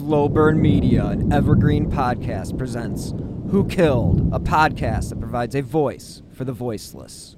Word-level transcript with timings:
Slow 0.00 0.30
Burn 0.30 0.62
Media, 0.62 1.08
an 1.08 1.30
evergreen 1.30 1.90
podcast, 1.90 2.56
presents 2.56 3.12
Who 3.50 3.68
Killed, 3.68 4.32
a 4.32 4.40
podcast 4.40 5.10
that 5.10 5.20
provides 5.20 5.54
a 5.54 5.60
voice 5.60 6.22
for 6.32 6.46
the 6.46 6.54
voiceless. 6.54 7.36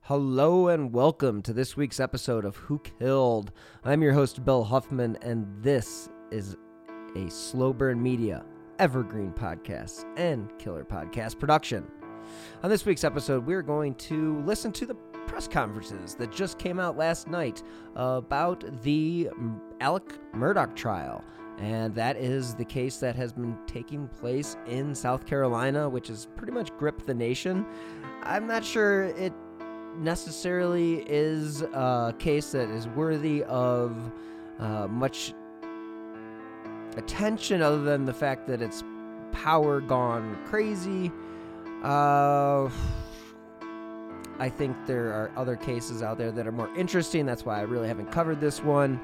Hello 0.00 0.66
and 0.66 0.92
welcome 0.92 1.40
to 1.42 1.52
this 1.52 1.76
week's 1.76 2.00
episode 2.00 2.44
of 2.44 2.56
Who 2.56 2.80
Killed. 2.98 3.52
I'm 3.84 4.02
your 4.02 4.12
host, 4.12 4.44
Bill 4.44 4.64
Huffman, 4.64 5.16
and 5.22 5.46
this 5.62 6.08
is 6.32 6.56
a 7.14 7.30
Slow 7.30 7.72
Burn 7.72 8.02
Media 8.02 8.44
evergreen 8.80 9.32
podcast 9.32 10.04
and 10.16 10.50
killer 10.58 10.84
podcast 10.84 11.38
production. 11.38 11.86
On 12.64 12.70
this 12.70 12.84
week's 12.84 13.04
episode, 13.04 13.46
we're 13.46 13.62
going 13.62 13.94
to 13.94 14.42
listen 14.42 14.72
to 14.72 14.84
the 14.84 14.96
press 15.28 15.46
conferences 15.46 16.14
that 16.16 16.32
just 16.32 16.58
came 16.58 16.80
out 16.80 16.96
last 16.96 17.28
night 17.28 17.62
about 17.94 18.64
the 18.82 19.28
Alec 19.80 20.18
Murdaugh 20.34 20.74
trial. 20.74 21.22
And 21.58 21.94
that 21.96 22.16
is 22.16 22.54
the 22.54 22.64
case 22.64 22.98
that 22.98 23.16
has 23.16 23.32
been 23.32 23.56
taking 23.66 24.08
place 24.08 24.56
in 24.66 24.94
South 24.94 25.26
Carolina, 25.26 25.88
which 25.88 26.08
has 26.08 26.26
pretty 26.36 26.52
much 26.52 26.70
gripped 26.78 27.06
the 27.06 27.14
nation. 27.14 27.66
I'm 28.22 28.46
not 28.46 28.64
sure 28.64 29.04
it 29.04 29.32
necessarily 29.96 31.04
is 31.08 31.62
a 31.62 32.14
case 32.18 32.52
that 32.52 32.68
is 32.70 32.86
worthy 32.88 33.42
of 33.44 33.96
uh, 34.60 34.86
much 34.86 35.34
attention 36.96 37.60
other 37.60 37.82
than 37.82 38.04
the 38.04 38.14
fact 38.14 38.46
that 38.46 38.62
it's 38.62 38.84
power 39.32 39.80
gone 39.80 40.38
crazy. 40.46 41.10
Uh, 41.82 42.68
I 44.38 44.48
think 44.48 44.76
there 44.86 45.12
are 45.12 45.30
other 45.36 45.56
cases 45.56 46.02
out 46.02 46.18
there 46.18 46.30
that 46.30 46.46
are 46.46 46.52
more 46.52 46.74
interesting. 46.76 47.26
That's 47.26 47.44
why 47.44 47.58
I 47.58 47.62
really 47.62 47.88
haven't 47.88 48.12
covered 48.12 48.40
this 48.40 48.62
one. 48.62 49.00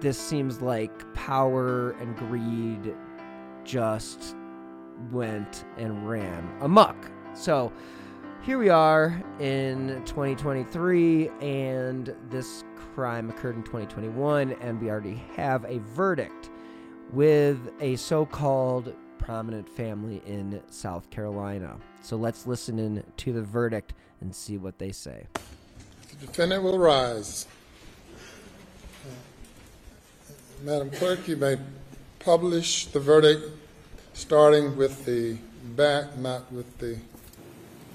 This 0.00 0.18
seems 0.18 0.60
like 0.60 1.14
power 1.14 1.92
and 1.92 2.14
greed 2.16 2.94
just 3.64 4.36
went 5.10 5.64
and 5.78 6.08
ran 6.08 6.48
amok. 6.60 7.10
So 7.34 7.72
here 8.42 8.58
we 8.58 8.68
are 8.68 9.20
in 9.40 10.02
2023, 10.04 11.30
and 11.40 12.14
this 12.30 12.64
crime 12.94 13.30
occurred 13.30 13.56
in 13.56 13.62
2021, 13.62 14.52
and 14.60 14.80
we 14.80 14.90
already 14.90 15.20
have 15.34 15.64
a 15.64 15.78
verdict 15.78 16.50
with 17.12 17.72
a 17.80 17.96
so 17.96 18.26
called 18.26 18.94
prominent 19.26 19.68
family 19.68 20.22
in 20.24 20.62
South 20.70 21.10
Carolina. 21.10 21.76
So 22.00 22.16
let's 22.16 22.46
listen 22.46 22.78
in 22.78 23.02
to 23.16 23.32
the 23.32 23.42
verdict 23.42 23.92
and 24.20 24.32
see 24.32 24.56
what 24.56 24.78
they 24.78 24.92
say. 24.92 25.26
The 26.20 26.26
defendant 26.26 26.62
will 26.62 26.78
rise. 26.78 27.48
Madam 30.62 30.90
Clerk, 30.90 31.26
you 31.26 31.34
may 31.36 31.56
publish 32.20 32.86
the 32.86 33.00
verdict 33.00 33.50
starting 34.14 34.76
with 34.76 35.04
the 35.04 35.38
back, 35.74 36.16
not 36.16 36.52
with 36.52 36.78
the. 36.78 36.96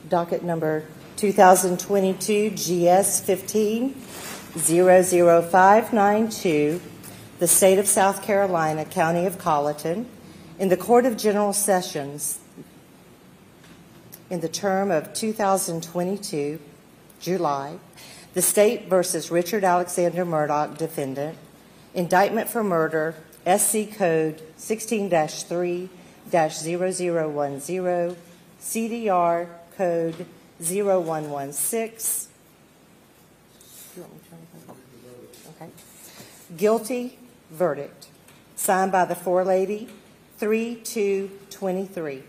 Docket 0.10 0.44
number 0.44 0.84
2022 1.16 2.50
GS 2.52 3.22
15 3.22 3.94
00592, 3.94 6.82
the 7.40 7.48
State 7.48 7.80
of 7.80 7.88
South 7.88 8.22
Carolina, 8.22 8.84
County 8.84 9.26
of 9.26 9.38
Colleton, 9.38 10.08
in 10.62 10.70
the 10.70 10.78
Court 10.78 11.06
of 11.08 11.18
General 11.18 11.52
Sessions 11.54 12.38
in 14.30 14.42
the 14.42 14.48
term 14.48 14.92
of 14.92 15.12
2022, 15.12 16.60
July, 17.20 17.80
the 18.36 18.44
State 18.44 18.88
versus 18.88 19.32
Richard 19.32 19.64
Alexander 19.64 20.24
Murdaugh, 20.24 20.78
defendant, 20.78 21.36
indictment 21.96 22.48
for 22.48 22.64
murder, 22.64 23.16
SC 23.44 23.92
Code 23.98 24.40
16 24.56 25.10
3 25.10 25.90
0010, 26.30 28.16
CDR 28.62 29.48
Code 29.76 30.28
0116. 30.60 32.28
Okay. 35.50 35.70
Guilty 36.56 37.18
verdict. 37.50 38.10
Signed 38.56 38.92
by 38.92 39.06
the 39.06 39.16
forelady, 39.16 39.90
3 40.42 40.74
2 40.74 41.30
23. 41.52 42.24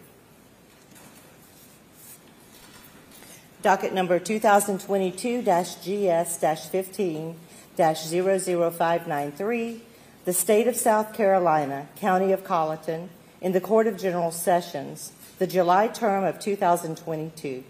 Docket 3.63 3.95
number 3.95 4.19
2022 4.19 5.41
GS 5.41 6.67
15 6.67 7.37
00593, 7.75 9.81
the 10.27 10.33
State 10.35 10.69
of 10.69 10.77
South 10.77 11.15
Carolina, 11.15 11.89
County 11.97 12.33
of 12.33 12.45
Colleton, 12.45 13.09
in 13.41 13.53
the 13.53 13.63
Court 13.63 13.87
of 13.87 13.97
General 13.97 14.31
Sessions, 14.31 15.13
the 15.39 15.47
July 15.47 15.89
term 15.89 16.23
of 16.23 16.39
2022. 16.39 17.65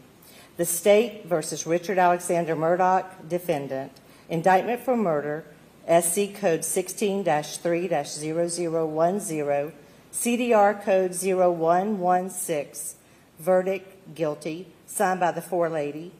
The 0.56 0.66
State 0.66 1.24
versus 1.24 1.68
Richard 1.68 1.98
Alexander 1.98 2.56
Murdaugh, 2.56 3.04
defendant, 3.28 3.92
indictment 4.28 4.80
for 4.80 4.96
murder, 4.96 5.44
SC 5.86 6.34
Code 6.34 6.64
16 6.64 7.22
3 7.22 7.88
0010, 7.88 9.72
CDR 10.12 10.80
Code 10.82 11.14
0116, 11.14 12.98
verdict 13.38 14.14
guilty 14.14 14.66
signed 14.86 15.20
by 15.20 15.32
the 15.32 15.40
forelady, 15.40 16.10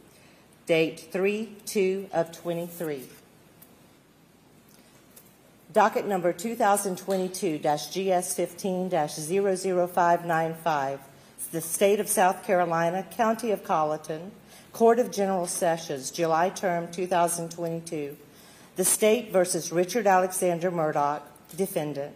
date 0.66 1.08
3 1.12 1.54
2 1.66 2.08
of 2.10 2.32
23. 2.32 3.02
Docket 5.74 6.06
number 6.06 6.32
2022 6.32 7.58
GS 7.58 8.34
15 8.34 8.90
00595, 8.90 11.00
the 11.52 11.60
State 11.60 12.00
of 12.00 12.08
South 12.08 12.42
Carolina, 12.44 13.06
County 13.10 13.50
of 13.50 13.62
Colleton, 13.62 14.32
Court 14.72 14.98
of 14.98 15.10
General 15.10 15.46
Sessions, 15.46 16.10
July 16.10 16.48
term 16.48 16.90
2022. 16.90 18.16
The 18.76 18.84
State 18.86 19.30
versus 19.30 19.70
Richard 19.70 20.06
Alexander 20.06 20.70
Murdaugh, 20.70 21.20
defendant. 21.54 22.14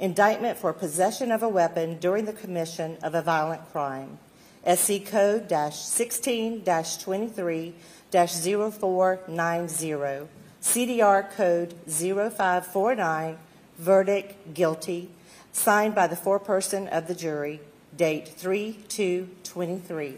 Indictment 0.00 0.58
for 0.58 0.72
possession 0.72 1.30
of 1.30 1.42
a 1.42 1.48
weapon 1.48 1.98
during 1.98 2.24
the 2.24 2.32
commission 2.32 2.96
of 3.02 3.14
a 3.14 3.22
violent 3.22 3.70
crime. 3.70 4.18
SC 4.66 5.06
Code 5.06 5.52
16 5.72 6.64
23 6.64 7.74
0490, 8.10 10.28
CDR 10.62 11.30
Code 11.30 11.74
0549, 11.86 13.38
verdict 13.78 14.54
guilty, 14.54 15.10
signed 15.52 15.94
by 15.94 16.06
the 16.06 16.16
foreperson 16.16 16.88
of 16.88 17.06
the 17.06 17.14
jury, 17.14 17.60
date 17.96 18.28
3 18.28 18.78
2 18.88 19.28
23. 19.44 20.16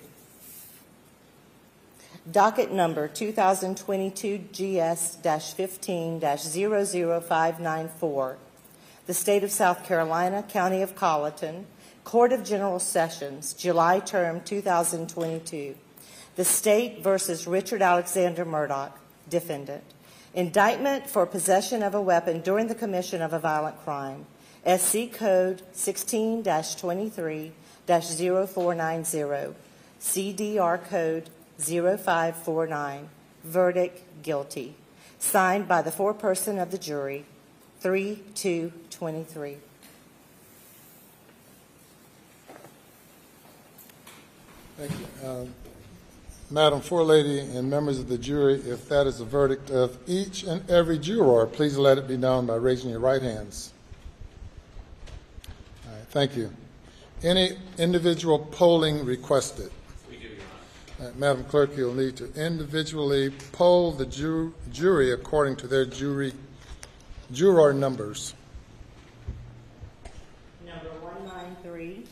Docket 2.31 2.73
number 2.73 3.09
2022 3.09 4.39
GS 4.53 5.17
15 5.53 6.21
00594, 6.21 8.37
the 9.07 9.15
State 9.15 9.45
of 9.45 9.53
South 9.53 9.85
Carolina, 9.85 10.43
County 10.43 10.83
of 10.83 10.97
Colleton, 10.97 11.67
Court 12.05 12.33
of 12.33 12.45
General 12.45 12.81
Sessions, 12.81 13.53
July 13.53 14.01
term 14.01 14.41
2022. 14.41 15.77
The 16.35 16.45
State 16.45 17.03
versus 17.03 17.47
Richard 17.47 17.83
Alexander 17.83 18.45
Murdaugh, 18.45 18.93
defendant. 19.29 19.85
Indictment 20.35 21.09
for 21.09 21.25
possession 21.25 21.83
of 21.83 21.95
a 21.95 22.03
weapon 22.03 22.41
during 22.41 22.67
the 22.67 22.75
commission 22.75 23.23
of 23.23 23.33
a 23.33 23.39
violent 23.39 23.83
crime. 23.83 24.27
SC 24.67 25.13
Code 25.13 25.63
16 25.73 26.43
23 26.43 27.53
0490. 27.87 29.55
CDR 30.01 30.85
Code 30.85 31.31
0549. 31.59 33.09
Verdict 33.45 34.23
guilty. 34.23 34.75
Signed 35.19 35.67
by 35.69 35.81
the 35.81 35.91
foreperson 35.91 36.61
of 36.61 36.71
the 36.71 36.79
jury, 36.79 37.25
3 37.81 38.23
2 38.35 38.73
23. 38.91 39.57
Thank 44.79 44.93
you. 44.93 45.29
Um, 45.29 45.55
Madam 46.51 46.81
Forelady 46.81 47.41
and 47.57 47.69
members 47.69 47.99
of 47.99 48.09
the 48.09 48.19
jury, 48.19 48.55
if 48.55 48.89
that 48.89 49.07
is 49.07 49.19
the 49.19 49.25
verdict 49.25 49.71
of 49.71 49.99
each 50.07 50.45
and 50.45 50.69
every 50.71 50.99
juror, 50.99 51.47
please 51.47 51.77
let 51.77 51.99
it 51.99 52.07
be 52.07 52.17
known 52.17 52.47
by 52.47 52.55
raising 52.55 52.91
your 52.91 53.01
right 53.01 53.23
hands. 53.23 53.73
All 55.87 55.93
right, 55.93 56.07
thank 56.11 56.37
you. 56.37 56.51
Any 57.23 57.57
individual 57.79 58.39
polling 58.39 59.05
requested? 59.05 59.71
Uh, 61.01 61.11
Madam 61.17 61.45
Clerk, 61.45 61.77
you'll 61.77 61.93
need 61.93 62.17
to 62.17 62.33
individually 62.35 63.31
poll 63.53 63.93
the 63.93 64.07
ju- 64.07 64.55
jury 64.73 65.13
according 65.13 65.57
to 65.57 65.67
their 65.67 65.85
jury 65.85 66.33
juror 67.33 67.73
numbers. 67.73 68.35
Number 70.67 70.89
193. 71.01 72.05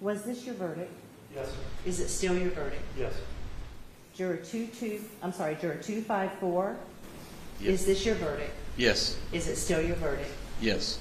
Was 0.00 0.22
this 0.22 0.44
your 0.44 0.54
verdict? 0.56 0.92
Yes, 1.34 1.48
sir. 1.48 1.54
Is 1.86 2.00
it 2.00 2.08
still 2.08 2.36
your 2.36 2.50
verdict? 2.50 2.82
Yes. 2.98 3.14
Juror 4.14 4.36
22, 4.36 5.00
I'm 5.22 5.32
sorry, 5.32 5.56
juror 5.60 5.74
254, 5.74 6.76
Yes. 7.60 7.80
Is 7.80 7.86
this 7.86 8.04
your 8.06 8.14
verdict? 8.16 8.52
Yes. 8.76 9.18
Is 9.32 9.48
it 9.48 9.56
still 9.56 9.80
your 9.80 9.96
verdict? 9.96 10.30
Yes. 10.60 10.98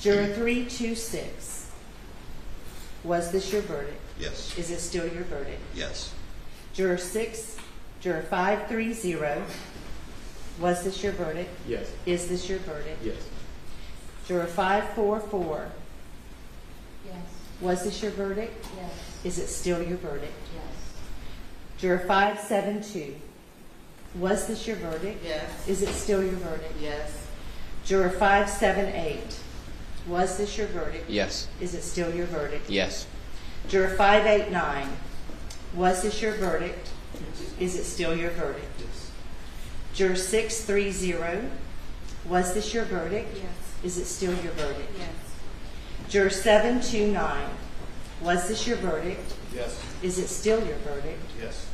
Juror 0.00 0.26
326, 0.34 1.70
was 3.02 3.32
this 3.32 3.52
your 3.52 3.62
verdict? 3.62 4.00
Yes. 4.18 4.56
Is 4.58 4.70
it 4.70 4.78
still 4.80 5.06
your 5.06 5.24
verdict? 5.24 5.60
Yes. 5.74 6.12
Juror 6.74 6.98
6, 6.98 7.56
Juror 8.00 8.22
530, 8.22 9.42
was 10.58 10.84
this 10.84 11.02
your 11.02 11.12
verdict? 11.12 11.50
Yes. 11.68 11.92
Is 12.06 12.28
this 12.28 12.48
your 12.48 12.58
verdict? 12.60 12.98
Yes. 13.04 13.16
Juror 14.26 14.46
544, 14.46 15.68
Yes. 17.06 17.14
was 17.60 17.84
this 17.84 18.02
your 18.02 18.10
verdict? 18.12 18.66
Yes. 18.76 18.90
Is 19.24 19.38
it 19.38 19.48
still 19.48 19.82
your 19.82 19.98
verdict? 19.98 20.32
Yes. 20.54 20.64
Juror 21.78 21.98
572, 22.00 23.14
was 24.16 24.46
this 24.46 24.66
your 24.66 24.76
verdict? 24.76 25.22
Yes. 25.24 25.68
Is 25.68 25.82
it 25.82 25.92
still 25.94 26.22
your 26.22 26.32
verdict? 26.36 26.74
Yes. 26.80 27.26
Juror 27.84 28.10
578, 28.10 29.20
was 30.08 30.38
this 30.38 30.56
your 30.58 30.66
verdict? 30.68 31.08
Yes. 31.08 31.46
Is 31.60 31.74
it 31.74 31.82
still 31.82 32.12
your 32.14 32.26
verdict? 32.26 32.68
Yes. 32.68 33.06
Juror 33.68 33.88
589, 33.90 34.88
was 35.74 36.02
this 36.02 36.20
your 36.22 36.32
verdict? 36.34 36.88
Is 37.60 37.76
it 37.76 37.84
still 37.84 38.16
your 38.16 38.30
verdict? 38.30 38.64
Juror 39.96 40.14
630, 40.14 41.48
was 42.28 42.52
this 42.52 42.74
your 42.74 42.84
verdict? 42.84 43.34
Yes. 43.34 43.46
Is 43.82 43.96
it 43.96 44.04
still 44.04 44.34
your 44.42 44.52
verdict? 44.52 44.90
Yes. 44.98 45.08
Juror 46.10 46.28
729, 46.28 47.48
was 48.20 48.46
this 48.46 48.66
your 48.66 48.76
verdict? 48.76 49.34
Yes. 49.54 49.82
Is 50.02 50.18
it 50.18 50.28
still 50.28 50.62
your 50.66 50.76
verdict? 50.78 51.22
Yes. 51.40 51.66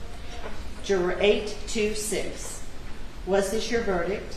Juror 0.85 1.17
826, 1.19 2.63
was 3.27 3.51
this 3.51 3.69
your 3.73 3.83
verdict? 3.83 4.37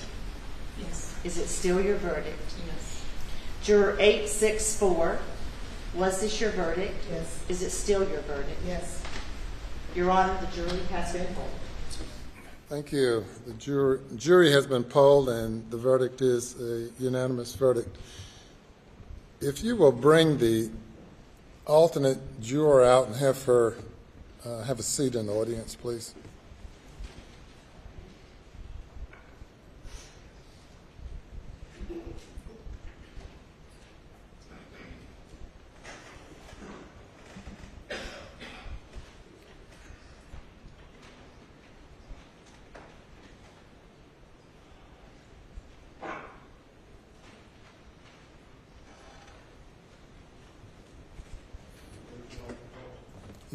Yes. 0.80 1.16
Is 1.24 1.38
it 1.38 1.48
still 1.48 1.80
your 1.80 1.98
verdict? 1.98 2.56
Yes. 2.66 3.04
Juror 3.62 3.98
864, 4.00 5.20
was 5.94 6.22
this 6.22 6.42
your 6.42 6.50
verdict? 6.50 7.06
Yes. 7.12 7.40
Is 7.50 7.62
it 7.62 7.70
still 7.70 8.10
your 8.10 8.22
verdict? 8.22 8.60
Yes. 8.66 9.00
Your 9.94 10.10
Honor, 10.10 10.36
the 10.42 10.48
jury 10.48 10.82
has 10.90 11.14
been 11.14 11.28
polled. 11.36 11.52
Thank 12.76 12.92
you. 12.92 13.24
The 13.48 13.54
jury, 13.54 14.00
jury 14.18 14.52
has 14.52 14.68
been 14.68 14.84
polled, 14.84 15.30
and 15.30 15.72
the 15.72 15.78
verdict 15.78 16.22
is 16.22 16.60
a 16.60 16.90
unanimous 17.02 17.56
verdict. 17.56 17.96
If 19.40 19.64
you 19.64 19.78
will 19.78 19.94
bring 19.94 20.40
the 20.40 20.70
alternate 21.66 22.42
juror 22.42 22.84
out 22.84 23.08
and 23.08 23.16
have 23.16 23.42
her 23.46 23.78
uh, 24.44 24.64
have 24.64 24.78
a 24.80 24.84
seat 24.84 25.16
in 25.16 25.28
the 25.28 25.32
audience, 25.32 25.74
please. 25.74 26.16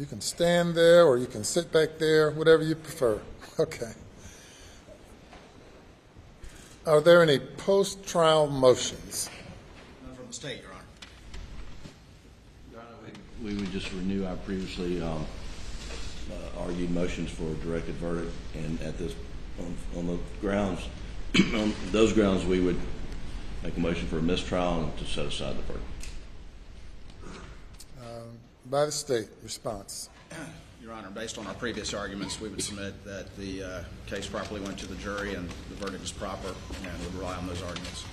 You 0.01 0.07
can 0.07 0.19
stand 0.19 0.73
there 0.73 1.05
or 1.05 1.19
you 1.19 1.27
can 1.27 1.43
sit 1.43 1.71
back 1.71 1.99
there, 1.99 2.31
whatever 2.31 2.63
you 2.63 2.73
prefer. 2.73 3.21
Okay. 3.59 3.91
Are 6.87 7.01
there 7.01 7.21
any 7.21 7.37
post-trial 7.37 8.47
motions? 8.47 9.29
None 10.03 10.15
from 10.15 10.27
the 10.27 10.33
state, 10.33 10.61
Your 10.61 10.71
Honor. 12.79 12.87
We 13.43 13.53
would 13.55 13.71
just 13.71 13.91
renew 13.91 14.25
our 14.25 14.37
previously 14.37 14.99
um, 15.03 15.27
uh, 16.31 16.61
argued 16.63 16.89
motions 16.89 17.29
for 17.29 17.43
a 17.43 17.53
directed 17.55 17.95
verdict, 17.95 18.31
and 18.55 18.81
at 18.81 18.97
this, 18.97 19.13
on- 19.59 19.75
on 19.99 20.07
the 20.07 20.17
grounds, 20.39 20.87
on 21.53 21.73
those 21.91 22.13
grounds, 22.13 22.43
we 22.45 22.61
would 22.61 22.79
make 23.63 23.77
a 23.77 23.79
motion 23.79 24.07
for 24.07 24.17
a 24.17 24.23
mistrial 24.23 24.85
and 24.85 24.97
to 24.97 25.05
set 25.05 25.27
aside 25.27 25.57
the 25.57 25.61
verdict. 25.63 25.85
By 28.71 28.85
the 28.85 28.91
state, 28.93 29.27
response. 29.43 30.07
Your 30.81 30.93
Honor, 30.93 31.09
based 31.09 31.37
on 31.37 31.45
our 31.45 31.53
previous 31.53 31.93
arguments, 31.93 32.39
we 32.39 32.47
would 32.47 32.63
submit 32.63 33.03
that 33.03 33.35
the 33.35 33.63
uh, 33.63 33.83
case 34.07 34.27
properly 34.27 34.61
went 34.61 34.79
to 34.79 34.87
the 34.87 34.95
jury 34.95 35.35
and 35.35 35.49
the 35.67 35.75
verdict 35.75 36.01
is 36.05 36.11
proper 36.13 36.47
and 36.47 37.03
would 37.03 37.15
rely 37.15 37.35
on 37.35 37.47
those 37.47 37.61
arguments. 37.61 38.05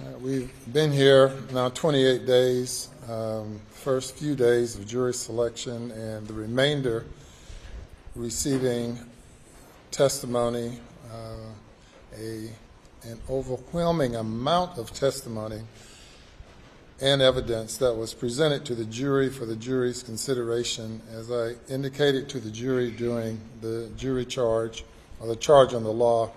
Uh, 0.00 0.18
We've 0.20 0.50
been 0.72 0.90
here 0.90 1.34
now 1.52 1.68
28 1.68 2.26
days, 2.26 2.88
um, 3.10 3.60
first 3.68 4.16
few 4.16 4.34
days 4.34 4.74
of 4.74 4.86
jury 4.86 5.12
selection, 5.12 5.90
and 5.90 6.26
the 6.26 6.32
remainder 6.32 7.04
receiving 8.16 8.98
testimony, 9.90 10.78
uh, 11.12 12.16
a, 12.18 12.48
an 13.02 13.20
overwhelming 13.28 14.16
amount 14.16 14.78
of 14.78 14.94
testimony 14.94 15.60
and 17.00 17.20
evidence 17.20 17.76
that 17.78 17.94
was 17.94 18.14
presented 18.14 18.64
to 18.66 18.74
the 18.74 18.84
jury 18.84 19.28
for 19.28 19.46
the 19.46 19.56
jury's 19.56 20.02
consideration. 20.02 21.00
As 21.12 21.30
I 21.30 21.54
indicated 21.68 22.28
to 22.30 22.40
the 22.40 22.50
jury 22.50 22.90
during 22.90 23.40
the 23.60 23.90
jury 23.96 24.24
charge, 24.24 24.84
or 25.20 25.28
the 25.28 25.36
charge 25.36 25.74
on 25.74 25.82
the 25.82 25.92
law, 25.92 26.30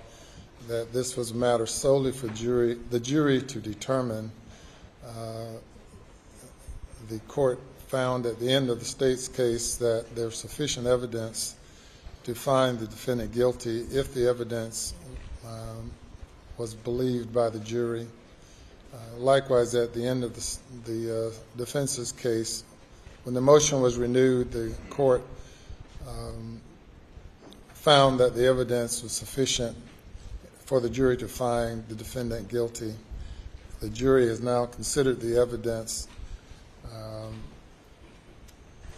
that 0.68 0.92
this 0.92 1.16
was 1.16 1.32
a 1.32 1.36
matter 1.36 1.66
solely 1.66 2.12
for 2.12 2.28
jury, 2.30 2.78
the 2.90 3.00
jury 3.00 3.42
to 3.42 3.60
determine. 3.60 4.32
Uh, 5.06 5.60
The 7.10 7.20
court 7.30 7.60
found 7.88 8.26
at 8.26 8.38
the 8.38 8.52
end 8.52 8.70
of 8.70 8.80
the 8.80 8.86
state's 8.86 9.30
case 9.30 9.78
that 9.78 10.14
there's 10.14 10.36
sufficient 10.36 10.88
evidence 10.88 11.56
to 12.26 12.36
find 12.36 12.78
the 12.80 12.88
defendant 12.88 13.32
guilty 13.32 13.88
if 13.94 14.14
the 14.14 14.28
evidence 14.28 14.94
um, 15.46 15.90
was 16.58 16.74
believed 16.74 17.32
by 17.32 17.50
the 17.50 17.60
jury. 17.60 18.08
Uh, 18.94 18.98
Likewise, 19.18 19.76
at 19.76 19.94
the 19.94 20.06
end 20.06 20.24
of 20.24 20.34
the 20.34 20.58
the 20.92 21.28
uh, 21.28 21.32
defense's 21.58 22.12
case, 22.12 22.64
when 23.24 23.34
the 23.34 23.42
motion 23.42 23.82
was 23.82 23.98
renewed, 23.98 24.52
the 24.52 24.74
court 24.90 25.22
um, 26.08 26.62
found 27.74 28.20
that 28.20 28.36
the 28.36 28.46
evidence 28.46 29.04
was 29.04 29.12
sufficient 29.12 29.76
for 30.66 30.80
the 30.80 30.90
jury 30.90 31.18
to 31.18 31.28
find 31.28 31.88
the 31.88 31.96
defendant 31.96 32.50
guilty. 32.50 32.94
The 33.80 33.90
jury 33.90 34.28
has 34.28 34.42
now 34.42 34.66
considered 34.66 35.20
the 35.20 35.38
evidence 35.38 36.08
um, 36.94 37.40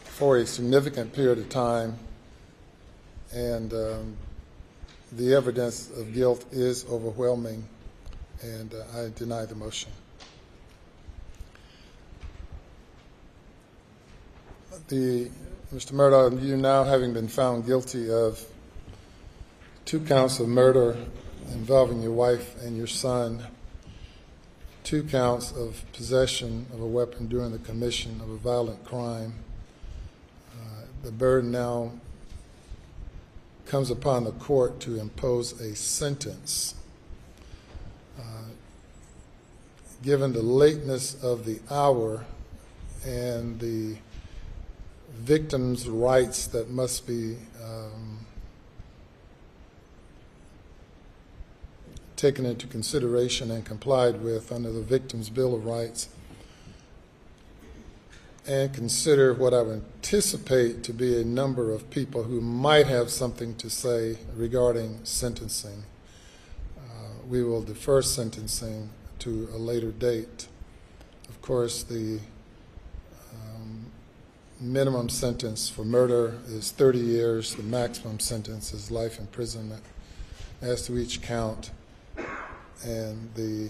for 0.06 0.38
a 0.38 0.46
significant 0.46 1.14
period 1.14 1.38
of 1.38 1.50
time, 1.50 1.98
and 3.34 3.74
um, 3.74 4.18
the 5.12 5.34
evidence 5.34 5.90
of 5.98 6.14
guilt 6.14 6.46
is 6.52 6.86
overwhelming, 6.86 7.64
and 8.42 8.74
uh, 8.74 9.00
I 9.00 9.10
deny 9.16 9.46
the 9.46 9.56
motion. 9.56 9.92
The, 14.88 15.30
Mr. 15.74 15.92
Murdaugh, 15.92 16.42
you 16.42 16.58
now 16.58 16.84
having 16.84 17.14
been 17.14 17.28
found 17.28 17.66
guilty 17.66 18.10
of 18.10 18.44
two 19.86 20.00
counts 20.00 20.40
of 20.40 20.48
murder 20.48 20.98
involving 21.52 22.02
your 22.02 22.12
wife 22.12 22.56
and 22.64 22.78
your 22.78 22.88
son, 22.88 23.44
two 24.84 25.04
counts 25.04 25.52
of 25.52 25.84
possession 25.94 26.66
of 26.74 26.82
a 26.82 26.88
weapon 26.88 27.28
during 27.28 27.52
the 27.52 27.60
commission 27.60 28.20
of 28.22 28.30
a 28.30 28.38
violent 28.38 28.84
crime. 28.86 29.34
Uh, 30.54 30.86
The 31.04 31.12
burden 31.12 31.52
now 31.52 31.92
comes 33.66 33.92
upon 33.92 34.24
the 34.24 34.32
court 34.32 34.80
to 34.80 35.00
impose 35.00 35.60
a 35.62 35.76
sentence. 35.76 36.74
Given 40.02 40.32
the 40.32 40.42
lateness 40.42 41.22
of 41.22 41.44
the 41.46 41.60
hour 41.70 42.26
and 43.06 43.60
the 43.60 43.98
victim's 45.14 45.90
rights 45.90 46.48
that 46.48 46.70
must 46.70 47.06
be 47.06 47.36
um, 47.62 48.26
taken 52.16 52.46
into 52.46 52.66
consideration 52.66 53.52
and 53.52 53.66
complied 53.66 54.22
with 54.22 54.52
under 54.52 54.72
the 54.72 54.82
Victims' 54.82 55.30
Bill 55.30 55.54
of 55.54 55.66
Rights, 55.66 56.10
and 58.48 58.74
consider 58.74 59.34
what 59.34 59.54
I 59.54 59.62
would 59.62 59.84
anticipate 59.96 60.82
to 60.84 60.94
be 60.94 61.20
a 61.20 61.26
number 61.26 61.74
of 61.74 61.90
people 61.90 62.24
who 62.24 62.40
might 62.40 62.88
have 62.88 63.10
something 63.10 63.56
to 63.56 63.70
say 63.70 64.18
regarding 64.36 65.00
sentencing. 65.04 65.84
We 67.30 67.44
will 67.44 67.62
defer 67.62 68.02
sentencing 68.02 68.90
to 69.20 69.50
a 69.54 69.58
later 69.58 69.92
date. 69.92 70.48
Of 71.30 71.40
course, 71.44 71.84
the 71.84 72.20
um, 73.32 73.92
minimum 74.60 75.10
sentence 75.10 75.70
for 75.70 75.86
murder 75.86 76.40
is 76.48 76.72
30 76.72 76.98
years, 76.98 77.54
the 77.54 77.62
maximum 77.62 78.20
sentence 78.20 78.74
is 78.74 78.90
life 78.90 79.20
imprisonment. 79.20 79.84
as 80.60 80.82
to 80.88 80.98
each 80.98 81.22
count. 81.22 81.70
And 82.84 83.30
the, 83.36 83.70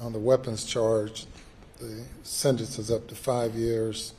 on 0.00 0.12
the 0.12 0.18
weapons 0.18 0.64
charge, 0.64 1.26
the 1.78 2.02
sentence 2.24 2.76
is 2.76 2.90
up 2.90 3.06
to 3.06 3.14
five 3.14 3.54
years, 3.54 4.14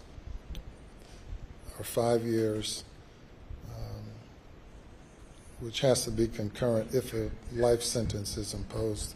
or 1.78 1.84
five 1.84 2.24
years, 2.24 2.86
which 5.62 5.82
has 5.82 6.04
to 6.06 6.12
be 6.12 6.28
concurrent 6.28 6.94
if 6.94 7.14
a 7.14 7.30
life 7.54 7.84
sentence 7.84 8.38
is 8.38 8.54
imposed. 8.54 9.16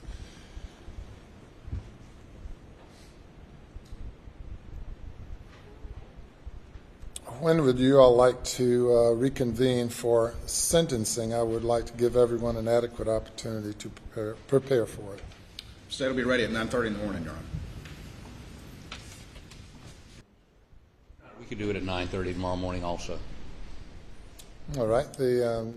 When 7.39 7.63
would 7.63 7.77
you 7.77 7.97
all 7.97 8.15
like 8.15 8.41
to 8.55 8.95
uh, 8.95 9.12
reconvene 9.12 9.89
for 9.89 10.33
sentencing? 10.45 11.33
I 11.33 11.43
would 11.43 11.63
like 11.63 11.85
to 11.88 11.93
give 11.93 12.15
everyone 12.15 12.55
an 12.55 12.69
adequate 12.69 13.07
opportunity 13.07 13.73
to 13.73 13.89
prepare, 13.89 14.33
prepare 14.47 14.85
for 14.85 15.15
it. 15.15 15.21
State 15.89 16.07
will 16.07 16.15
be 16.15 16.23
ready 16.23 16.43
at 16.43 16.51
9:30 16.51 16.88
in 16.88 16.93
the 16.93 17.00
morning, 17.00 17.23
Your 17.23 17.33
Honor. 17.33 17.41
We 21.39 21.45
could 21.45 21.57
do 21.57 21.69
it 21.69 21.75
at 21.75 21.83
9:30 21.83 22.33
tomorrow 22.33 22.55
morning 22.55 22.85
also. 22.85 23.19
All 24.77 24.88
right, 24.88 25.12
the 25.13 25.59
um, 25.59 25.75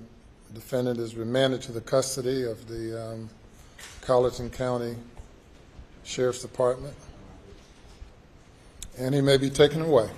defendant 0.53 0.99
is 0.99 1.15
remanded 1.15 1.62
to 1.62 1.73
the 1.73 1.81
custody 1.81 2.45
of 2.45 2.67
the 2.69 3.12
um, 3.12 3.29
Colleton 4.00 4.50
County 4.50 4.97
Sheriff's 6.05 6.43
Department, 6.43 6.95
and 8.99 9.15
he 9.15 9.21
may 9.21 9.37
be 9.37 9.50
taken 9.50 9.83
away. 9.83 10.09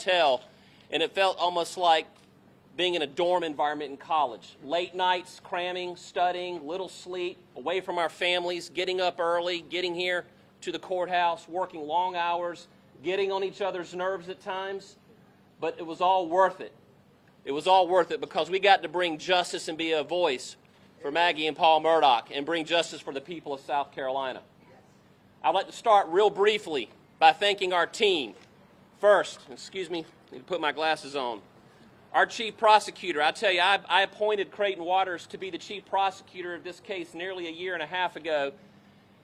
hotel, 0.00 0.42
and 0.90 1.02
it 1.02 1.12
felt 1.12 1.36
almost 1.60 1.76
like 1.76 2.06
being 2.74 2.94
in 2.94 3.02
a 3.02 3.06
dorm 3.06 3.42
environment 3.42 3.90
in 3.90 3.96
college. 3.98 4.56
Late 4.64 4.94
nights, 4.94 5.42
cramming, 5.44 5.94
studying, 5.94 6.66
little 6.66 6.88
sleep, 6.88 7.36
away 7.54 7.82
from 7.82 7.98
our 7.98 8.08
families, 8.08 8.70
getting 8.70 8.98
up 8.98 9.20
early, 9.20 9.60
getting 9.68 9.94
here 9.94 10.24
to 10.62 10.72
the 10.72 10.78
courthouse, 10.78 11.46
working 11.46 11.86
long 11.86 12.16
hours, 12.16 12.66
getting 13.04 13.30
on 13.30 13.44
each 13.44 13.60
other's 13.60 13.94
nerves 13.94 14.30
at 14.30 14.40
times, 14.40 14.96
but 15.60 15.74
it 15.78 15.84
was 15.84 16.00
all 16.00 16.30
worth 16.30 16.62
it. 16.62 16.72
It 17.44 17.52
was 17.52 17.66
all 17.66 17.86
worth 17.86 18.10
it 18.10 18.22
because 18.22 18.48
we 18.48 18.58
got 18.58 18.80
to 18.82 18.88
bring 18.88 19.18
justice 19.18 19.68
and 19.68 19.76
be 19.76 19.92
a 19.92 20.02
voice 20.02 20.56
for 21.02 21.10
Maggie 21.10 21.46
and 21.46 21.54
Paul 21.54 21.82
Murdaugh 21.82 22.22
and 22.34 22.46
bring 22.46 22.64
justice 22.64 23.02
for 23.02 23.12
the 23.12 23.20
people 23.20 23.52
of 23.52 23.60
South 23.60 23.92
Carolina. 23.92 24.40
I'd 25.44 25.54
like 25.54 25.66
to 25.66 25.74
start 25.74 26.08
real 26.08 26.30
briefly 26.30 26.88
by 27.18 27.34
thanking 27.34 27.74
our 27.74 27.86
team. 27.86 28.32
First, 28.98 29.40
excuse 29.52 29.90
me, 29.90 30.06
I 30.30 30.36
need 30.36 30.38
to 30.38 30.44
put 30.44 30.62
my 30.62 30.72
glasses 30.72 31.14
on. 31.14 31.42
Our 32.12 32.26
chief 32.26 32.56
prosecutor, 32.56 33.22
I 33.22 33.30
tell 33.30 33.52
you, 33.52 33.60
I, 33.60 33.78
I 33.88 34.02
appointed 34.02 34.50
Creighton 34.50 34.84
Waters 34.84 35.28
to 35.28 35.38
be 35.38 35.50
the 35.50 35.58
chief 35.58 35.86
prosecutor 35.86 36.56
of 36.56 36.64
this 36.64 36.80
case 36.80 37.14
nearly 37.14 37.46
a 37.46 37.52
year 37.52 37.74
and 37.74 37.82
a 37.82 37.86
half 37.86 38.16
ago. 38.16 38.50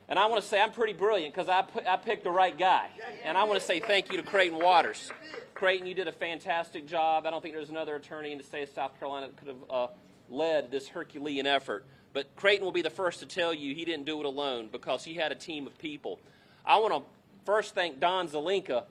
And 0.08 0.20
I 0.20 0.26
want 0.26 0.40
to 0.40 0.48
say 0.48 0.60
I'm 0.60 0.70
pretty 0.70 0.92
brilliant 0.92 1.34
because 1.34 1.48
I, 1.48 1.64
I 1.88 1.96
picked 1.96 2.22
the 2.22 2.30
right 2.30 2.56
guy. 2.56 2.88
And 3.24 3.36
I 3.36 3.42
want 3.42 3.58
to 3.58 3.66
say 3.66 3.80
thank 3.80 4.12
you 4.12 4.18
to 4.18 4.22
Creighton 4.22 4.60
Waters. 4.60 5.10
Creighton, 5.54 5.88
you 5.88 5.94
did 5.94 6.06
a 6.06 6.12
fantastic 6.12 6.86
job. 6.86 7.26
I 7.26 7.30
don't 7.30 7.42
think 7.42 7.56
there's 7.56 7.70
another 7.70 7.96
attorney 7.96 8.30
in 8.30 8.38
the 8.38 8.44
state 8.44 8.68
of 8.68 8.68
South 8.68 8.96
Carolina 9.00 9.26
that 9.26 9.36
could 9.36 9.48
have 9.48 9.64
uh, 9.68 9.86
led 10.30 10.70
this 10.70 10.86
Herculean 10.86 11.44
effort. 11.44 11.84
But 12.12 12.36
Creighton 12.36 12.64
will 12.64 12.72
be 12.72 12.82
the 12.82 12.90
first 12.90 13.18
to 13.18 13.26
tell 13.26 13.52
you 13.52 13.74
he 13.74 13.84
didn't 13.84 14.06
do 14.06 14.20
it 14.20 14.26
alone 14.26 14.68
because 14.70 15.02
he 15.02 15.14
had 15.14 15.32
a 15.32 15.34
team 15.34 15.66
of 15.66 15.76
people. 15.78 16.20
I 16.64 16.78
want 16.78 16.94
to 16.94 17.02
first 17.44 17.74
thank 17.74 17.98
Don 17.98 18.28
Zelenka, 18.28 18.84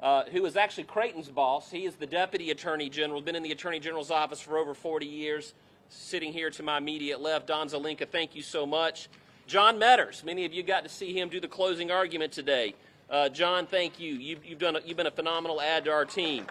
uh, 0.00 0.24
who 0.24 0.44
is 0.46 0.56
actually 0.56 0.84
Creighton's 0.84 1.28
boss. 1.28 1.70
He 1.70 1.84
is 1.84 1.96
the 1.96 2.06
deputy 2.06 2.50
attorney 2.50 2.88
general, 2.88 3.20
been 3.20 3.36
in 3.36 3.42
the 3.42 3.52
attorney 3.52 3.80
general's 3.80 4.10
office 4.10 4.40
for 4.40 4.58
over 4.58 4.74
40 4.74 5.06
years. 5.06 5.54
Sitting 5.90 6.32
here 6.32 6.50
to 6.50 6.62
my 6.62 6.78
immediate 6.78 7.20
left, 7.20 7.46
Don 7.46 7.68
Zelenka, 7.68 8.06
thank 8.06 8.36
you 8.36 8.42
so 8.42 8.66
much. 8.66 9.08
John 9.46 9.78
Meadors, 9.78 10.22
many 10.22 10.44
of 10.44 10.52
you 10.52 10.62
got 10.62 10.82
to 10.82 10.90
see 10.90 11.18
him 11.18 11.30
do 11.30 11.40
the 11.40 11.48
closing 11.48 11.90
argument 11.90 12.32
today. 12.32 12.74
Uh, 13.08 13.30
John, 13.30 13.66
thank 13.66 13.98
you. 13.98 14.12
You've, 14.12 14.44
you've, 14.44 14.58
done 14.58 14.76
a, 14.76 14.80
you've 14.84 14.98
been 14.98 15.06
a 15.06 15.10
phenomenal 15.10 15.62
add 15.62 15.86
to 15.86 15.90
our 15.90 16.04
team. 16.04 16.44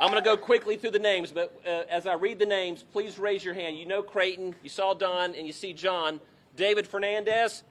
I'm 0.00 0.10
going 0.10 0.20
to 0.20 0.28
go 0.28 0.36
quickly 0.36 0.76
through 0.76 0.90
the 0.90 0.98
names, 0.98 1.30
but 1.30 1.56
uh, 1.64 1.84
as 1.88 2.08
I 2.08 2.14
read 2.14 2.40
the 2.40 2.46
names, 2.46 2.82
please 2.92 3.20
raise 3.20 3.44
your 3.44 3.54
hand. 3.54 3.78
You 3.78 3.86
know 3.86 4.02
Creighton, 4.02 4.56
you 4.64 4.68
saw 4.68 4.94
Don, 4.94 5.36
and 5.36 5.46
you 5.46 5.52
see 5.52 5.72
John. 5.72 6.18
David 6.56 6.88
Fernandez, 6.88 7.62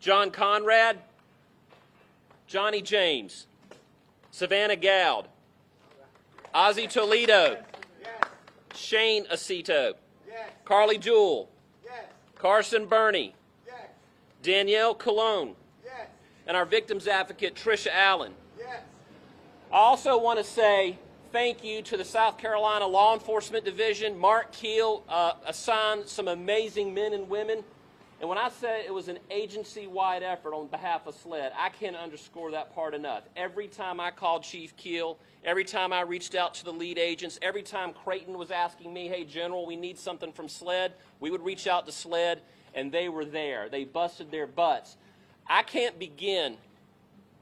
John 0.00 0.32
Conrad, 0.32 0.98
Johnny 2.48 2.80
James, 2.80 3.46
Savannah 4.30 4.74
Goude, 4.74 5.26
Ozzy 6.54 6.88
Toledo, 6.88 7.62
Shane 8.74 9.26
Acito, 9.26 9.92
Carly 10.64 10.96
Jewell, 10.96 11.50
Carson 12.36 12.86
Burney, 12.86 13.34
Danielle 14.42 14.94
Cologne, 14.94 15.56
and 16.46 16.56
our 16.56 16.64
victims 16.64 17.06
advocate 17.06 17.54
Trisha 17.54 17.90
Allen. 17.92 18.32
I 19.70 19.76
also 19.76 20.18
want 20.18 20.38
to 20.38 20.44
say 20.44 20.98
thank 21.30 21.62
you 21.62 21.82
to 21.82 21.98
the 21.98 22.04
South 22.04 22.38
Carolina 22.38 22.86
Law 22.86 23.12
Enforcement 23.12 23.66
Division. 23.66 24.18
Mark 24.18 24.52
Keel 24.52 25.04
uh, 25.10 25.34
assigned 25.44 26.08
some 26.08 26.28
amazing 26.28 26.94
men 26.94 27.12
and 27.12 27.28
women. 27.28 27.62
And 28.20 28.28
when 28.28 28.38
I 28.38 28.48
say 28.48 28.84
it 28.84 28.92
was 28.92 29.06
an 29.06 29.18
agency 29.30 29.86
wide 29.86 30.24
effort 30.24 30.52
on 30.52 30.66
behalf 30.66 31.06
of 31.06 31.14
SLED, 31.14 31.52
I 31.56 31.68
can't 31.68 31.94
underscore 31.94 32.50
that 32.50 32.74
part 32.74 32.92
enough. 32.94 33.22
Every 33.36 33.68
time 33.68 34.00
I 34.00 34.10
called 34.10 34.42
Chief 34.42 34.76
Keel, 34.76 35.18
every 35.44 35.64
time 35.64 35.92
I 35.92 36.00
reached 36.00 36.34
out 36.34 36.54
to 36.54 36.64
the 36.64 36.72
lead 36.72 36.98
agents, 36.98 37.38
every 37.42 37.62
time 37.62 37.92
Creighton 37.92 38.36
was 38.36 38.50
asking 38.50 38.92
me, 38.92 39.06
hey, 39.06 39.22
General, 39.22 39.66
we 39.66 39.76
need 39.76 39.98
something 39.98 40.32
from 40.32 40.48
SLED, 40.48 40.94
we 41.20 41.30
would 41.30 41.44
reach 41.44 41.68
out 41.68 41.86
to 41.86 41.92
SLED, 41.92 42.40
and 42.74 42.90
they 42.90 43.08
were 43.08 43.24
there. 43.24 43.68
They 43.68 43.84
busted 43.84 44.32
their 44.32 44.48
butts. 44.48 44.96
I 45.46 45.62
can't 45.62 45.96
begin 45.96 46.56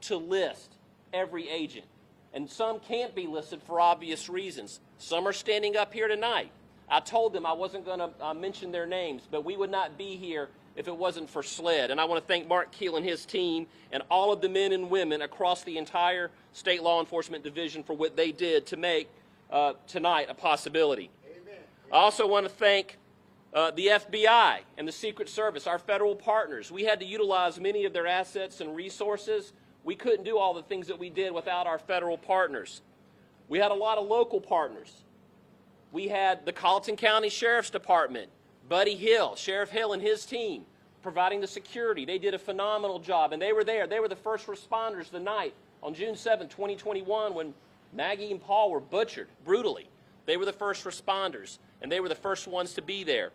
to 0.01 0.17
list 0.17 0.75
every 1.11 1.49
agent, 1.49 1.85
and 2.35 2.47
some 2.47 2.79
can't 2.79 3.15
be 3.15 3.25
listed 3.25 3.63
for 3.63 3.79
obvious 3.79 4.29
reasons. 4.29 4.79
Some 4.99 5.27
are 5.27 5.33
standing 5.33 5.75
up 5.75 5.91
here 5.91 6.07
tonight. 6.07 6.51
I 6.87 6.99
told 6.99 7.33
them 7.33 7.47
I 7.47 7.53
wasn't 7.53 7.83
going 7.83 7.99
to 7.99 8.11
uh, 8.21 8.33
mention 8.35 8.71
their 8.71 8.85
names, 8.85 9.23
but 9.29 9.43
we 9.43 9.57
would 9.57 9.71
not 9.71 9.97
be 9.97 10.15
here 10.15 10.49
if 10.77 10.87
it 10.87 10.95
wasn't 10.95 11.29
for 11.29 11.43
SLED. 11.43 11.89
And 11.89 11.99
I 11.99 12.05
want 12.05 12.21
to 12.21 12.27
thank 12.27 12.47
Mark 12.47 12.71
Keel 12.71 12.95
and 12.95 13.05
his 13.05 13.25
team 13.25 13.65
and 13.91 14.03
all 14.09 14.31
of 14.31 14.41
the 14.41 14.47
men 14.47 14.71
and 14.71 14.89
women 14.89 15.23
across 15.23 15.63
the 15.63 15.77
entire 15.77 16.29
state 16.53 16.83
law 16.83 16.99
enforcement 16.99 17.43
division 17.43 17.83
for 17.83 17.93
what 17.93 18.15
they 18.15 18.31
did 18.31 18.67
to 18.67 18.77
make 18.77 19.09
uh, 19.51 19.73
tonight 19.87 20.27
a 20.29 20.35
possibility. 20.35 21.09
I 21.91 21.95
also 21.95 22.27
want 22.27 22.45
to 22.45 22.51
thank 22.51 22.97
uh, 23.53 23.71
the 23.71 23.87
FBI 23.87 24.59
and 24.77 24.87
the 24.87 24.91
Secret 24.91 25.29
Service, 25.29 25.65
our 25.65 25.79
federal 25.79 26.15
partners. 26.15 26.71
We 26.71 26.83
had 26.83 26.99
to 26.99 27.05
utilize 27.05 27.59
many 27.59 27.85
of 27.85 27.93
their 27.93 28.05
assets 28.05 28.61
and 28.61 28.75
resources. 28.75 29.53
We 29.83 29.95
couldn't 29.95 30.25
do 30.25 30.37
all 30.37 30.53
the 30.53 30.63
things 30.63 30.87
that 30.87 30.99
we 30.99 31.09
did 31.09 31.33
without 31.33 31.65
our 31.65 31.79
federal 31.79 32.17
partners. 32.17 32.81
We 33.47 33.57
had 33.57 33.71
a 33.71 33.75
lot 33.75 33.97
of 33.97 34.05
local 34.05 34.41
partners. 34.41 34.93
We 35.91 36.09
had 36.09 36.45
the 36.45 36.51
Colleton 36.51 36.97
County 36.97 37.29
Sheriff's 37.29 37.69
Department, 37.69 38.29
Buddy 38.69 38.95
Hill, 38.95 39.35
Sheriff 39.35 39.69
Hill 39.69 39.93
and 39.93 40.01
his 40.01 40.25
team 40.25 40.65
providing 41.01 41.39
the 41.39 41.47
security. 41.47 42.05
They 42.05 42.17
did 42.17 42.33
a 42.33 42.39
phenomenal 42.39 42.99
job, 42.99 43.31
and 43.31 43.41
they 43.41 43.53
were 43.53 43.63
there. 43.63 43.87
They 43.87 43.99
were 43.99 44.09
the 44.09 44.15
first 44.15 44.47
responders 44.47 45.09
the 45.09 45.19
night 45.19 45.53
on 45.81 45.93
June 45.93 46.15
7, 46.15 46.49
2021, 46.49 47.33
when 47.33 47.53
Maggie 47.93 48.31
and 48.31 48.41
Paul 48.41 48.71
were 48.71 48.79
butchered 48.79 49.27
brutally. 49.45 49.87
They 50.25 50.35
were 50.35 50.45
the 50.45 50.51
first 50.51 50.83
responders, 50.83 51.59
and 51.81 51.91
they 51.91 51.99
were 51.99 52.09
the 52.09 52.15
first 52.15 52.47
ones 52.47 52.73
to 52.73 52.81
be 52.81 53.03
there. 53.03 53.31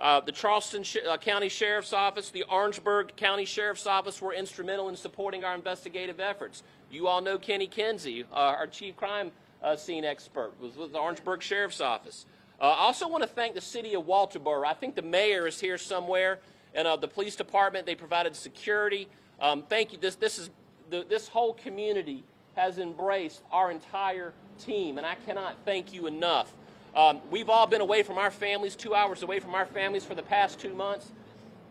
Uh, 0.00 0.20
the 0.20 0.32
Charleston 0.32 0.82
Sh- 0.82 0.98
uh, 1.06 1.18
County 1.18 1.48
Sheriff's 1.48 1.92
Office, 1.92 2.30
the 2.30 2.44
Orangeburg 2.44 3.16
County 3.16 3.44
Sheriff's 3.44 3.86
Office 3.86 4.22
were 4.22 4.32
instrumental 4.32 4.88
in 4.88 4.96
supporting 4.96 5.44
our 5.44 5.54
investigative 5.54 6.20
efforts. 6.20 6.62
You 6.90 7.08
all 7.08 7.20
know 7.20 7.36
Kenny 7.36 7.66
Kinsey, 7.66 8.24
uh, 8.32 8.34
our 8.34 8.68
chief 8.68 8.96
crime 8.96 9.32
uh, 9.62 9.76
scene 9.76 10.04
expert, 10.04 10.52
was 10.60 10.76
with 10.76 10.92
the 10.92 10.98
Orangeburg 10.98 11.42
Sheriff's 11.42 11.80
Office. 11.80 12.26
Uh, 12.60 12.64
I 12.70 12.78
also 12.80 13.08
want 13.08 13.22
to 13.22 13.28
thank 13.28 13.54
the 13.54 13.60
city 13.60 13.94
of 13.94 14.04
Walterboro. 14.04 14.66
I 14.66 14.74
think 14.74 14.96
the 14.96 15.02
mayor 15.02 15.46
is 15.46 15.60
here 15.60 15.78
somewhere, 15.78 16.40
and 16.74 16.88
uh, 16.88 16.96
the 16.96 17.08
police 17.08 17.36
department. 17.36 17.86
They 17.86 17.94
provided 17.94 18.34
security. 18.34 19.08
Um, 19.40 19.62
thank 19.62 19.92
you. 19.92 19.98
This 19.98 20.16
this 20.16 20.38
is 20.38 20.50
the, 20.90 21.04
this 21.08 21.28
whole 21.28 21.54
community 21.54 22.24
has 22.56 22.78
embraced 22.78 23.42
our 23.52 23.70
entire 23.70 24.32
team, 24.58 24.98
and 24.98 25.06
I 25.06 25.14
cannot 25.26 25.54
thank 25.64 25.92
you 25.92 26.08
enough. 26.08 26.52
Um, 26.96 27.20
we've 27.30 27.48
all 27.48 27.66
been 27.68 27.80
away 27.80 28.02
from 28.02 28.18
our 28.18 28.30
families, 28.30 28.74
two 28.74 28.94
hours 28.94 29.22
away 29.22 29.38
from 29.38 29.54
our 29.54 29.66
families 29.66 30.04
for 30.04 30.16
the 30.16 30.22
past 30.22 30.58
two 30.58 30.74
months. 30.74 31.12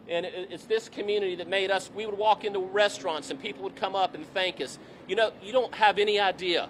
And 0.07 0.25
it- 0.25 0.47
it's 0.51 0.63
this 0.65 0.87
community 0.87 1.35
that 1.35 1.47
made 1.49 1.69
us, 1.69 1.91
we 1.93 2.05
would 2.05 2.17
walk 2.17 2.45
into 2.45 2.59
restaurants 2.59 3.29
and 3.29 3.41
people 3.41 3.63
would 3.63 3.75
come 3.75 3.93
up 3.93 4.15
and 4.15 4.25
thank 4.33 4.61
us. 4.61 4.79
You 5.05 5.17
know, 5.17 5.33
you 5.43 5.51
don't 5.51 5.73
have 5.75 5.99
any 5.99 6.17
idea 6.17 6.69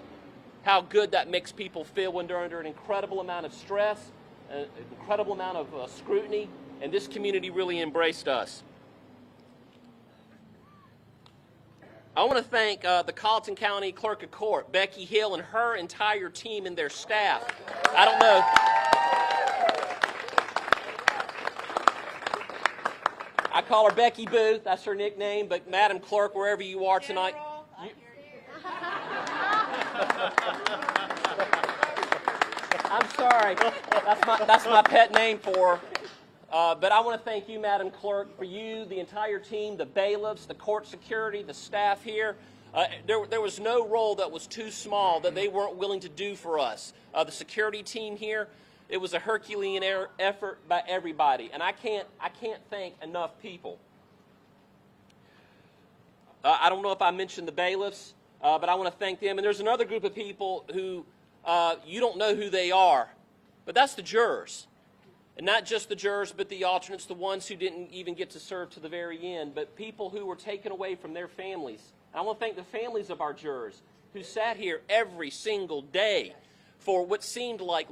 how 0.68 0.82
good 0.82 1.10
that 1.12 1.30
makes 1.30 1.50
people 1.50 1.82
feel 1.82 2.12
when 2.12 2.26
they're 2.26 2.44
under 2.44 2.60
an 2.60 2.66
incredible 2.66 3.20
amount 3.20 3.46
of 3.46 3.54
stress, 3.54 4.12
an 4.50 4.66
incredible 4.90 5.32
amount 5.32 5.56
of 5.56 5.74
uh, 5.74 5.86
scrutiny, 5.86 6.46
and 6.82 6.92
this 6.92 7.08
community 7.08 7.48
really 7.48 7.80
embraced 7.80 8.28
us. 8.28 8.62
I 12.14 12.22
want 12.24 12.36
to 12.36 12.44
thank 12.44 12.84
uh, 12.84 13.02
the 13.02 13.14
Colleton 13.14 13.54
County 13.54 13.92
Clerk 13.92 14.22
of 14.22 14.30
Court, 14.30 14.70
Becky 14.70 15.06
Hill, 15.06 15.32
and 15.32 15.42
her 15.42 15.76
entire 15.76 16.28
team 16.28 16.66
and 16.66 16.76
their 16.76 16.90
staff. 16.90 17.50
I 17.96 18.04
don't 18.04 18.20
know. 18.20 18.42
I 23.54 23.62
call 23.62 23.88
her 23.88 23.96
Becky 23.96 24.26
Booth. 24.26 24.64
That's 24.64 24.84
her 24.84 24.94
nickname. 24.94 25.48
But 25.48 25.70
Madam 25.70 25.98
Clerk, 25.98 26.34
wherever 26.34 26.62
you 26.62 26.84
are 26.84 27.00
tonight, 27.00 27.34
you- 27.34 27.48
I'm 32.90 33.07
sorry. 33.18 33.54
That's 33.54 34.26
my 34.26 34.44
that's 34.44 34.64
my 34.64 34.82
pet 34.82 35.12
name 35.12 35.38
for 35.38 35.76
her. 35.76 35.80
Uh, 36.50 36.74
but 36.74 36.92
I 36.92 37.00
want 37.00 37.18
to 37.18 37.24
thank 37.30 37.46
you, 37.46 37.58
Madam 37.60 37.90
Clerk, 37.90 38.34
for 38.38 38.44
you, 38.44 38.86
the 38.86 38.98
entire 39.00 39.38
team, 39.38 39.76
the 39.76 39.84
bailiffs, 39.84 40.46
the 40.46 40.54
court 40.54 40.86
security, 40.86 41.42
the 41.42 41.52
staff 41.52 42.02
here. 42.02 42.36
Uh, 42.72 42.86
there, 43.06 43.26
there 43.26 43.40
was 43.42 43.60
no 43.60 43.86
role 43.86 44.14
that 44.14 44.30
was 44.30 44.46
too 44.46 44.70
small 44.70 45.20
that 45.20 45.34
they 45.34 45.48
weren't 45.48 45.76
willing 45.76 46.00
to 46.00 46.08
do 46.08 46.34
for 46.34 46.58
us. 46.58 46.94
Uh, 47.12 47.22
the 47.22 47.32
security 47.32 47.82
team 47.82 48.16
here, 48.16 48.48
it 48.88 48.96
was 48.96 49.12
a 49.12 49.18
Herculean 49.18 49.84
er- 49.84 50.08
effort 50.18 50.66
by 50.68 50.82
everybody, 50.88 51.50
and 51.52 51.62
I 51.62 51.72
can't, 51.72 52.08
I 52.18 52.30
can't 52.30 52.60
thank 52.70 52.94
enough 53.02 53.38
people. 53.42 53.78
Uh, 56.42 56.56
I 56.60 56.70
don't 56.70 56.82
know 56.82 56.92
if 56.92 57.02
I 57.02 57.10
mentioned 57.10 57.46
the 57.46 57.52
bailiffs, 57.52 58.14
uh, 58.40 58.58
but 58.58 58.70
I 58.70 58.74
want 58.74 58.90
to 58.90 58.98
thank 58.98 59.20
them. 59.20 59.36
And 59.36 59.44
there's 59.44 59.60
another 59.60 59.84
group 59.84 60.04
of 60.04 60.14
people 60.14 60.64
who 60.72 61.04
uh, 61.48 61.76
you 61.86 61.98
don't 61.98 62.18
know 62.18 62.34
who 62.34 62.50
they 62.50 62.70
are, 62.70 63.08
but 63.64 63.74
that's 63.74 63.94
the 63.94 64.02
jurors. 64.02 64.66
And 65.38 65.46
not 65.46 65.64
just 65.64 65.88
the 65.88 65.96
jurors, 65.96 66.30
but 66.30 66.50
the 66.50 66.64
alternates, 66.64 67.06
the 67.06 67.14
ones 67.14 67.48
who 67.48 67.56
didn't 67.56 67.90
even 67.90 68.12
get 68.14 68.30
to 68.30 68.40
serve 68.40 68.70
to 68.70 68.80
the 68.80 68.88
very 68.88 69.34
end, 69.34 69.54
but 69.54 69.74
people 69.74 70.10
who 70.10 70.26
were 70.26 70.36
taken 70.36 70.72
away 70.72 70.94
from 70.94 71.14
their 71.14 71.26
families. 71.26 71.80
And 72.12 72.20
I 72.20 72.22
want 72.22 72.38
to 72.38 72.44
thank 72.44 72.56
the 72.56 72.64
families 72.64 73.08
of 73.08 73.22
our 73.22 73.32
jurors 73.32 73.80
who 74.12 74.22
sat 74.22 74.58
here 74.58 74.82
every 74.90 75.30
single 75.30 75.80
day 75.80 76.34
for 76.80 77.06
what 77.06 77.24
seemed 77.24 77.62
like 77.62 77.88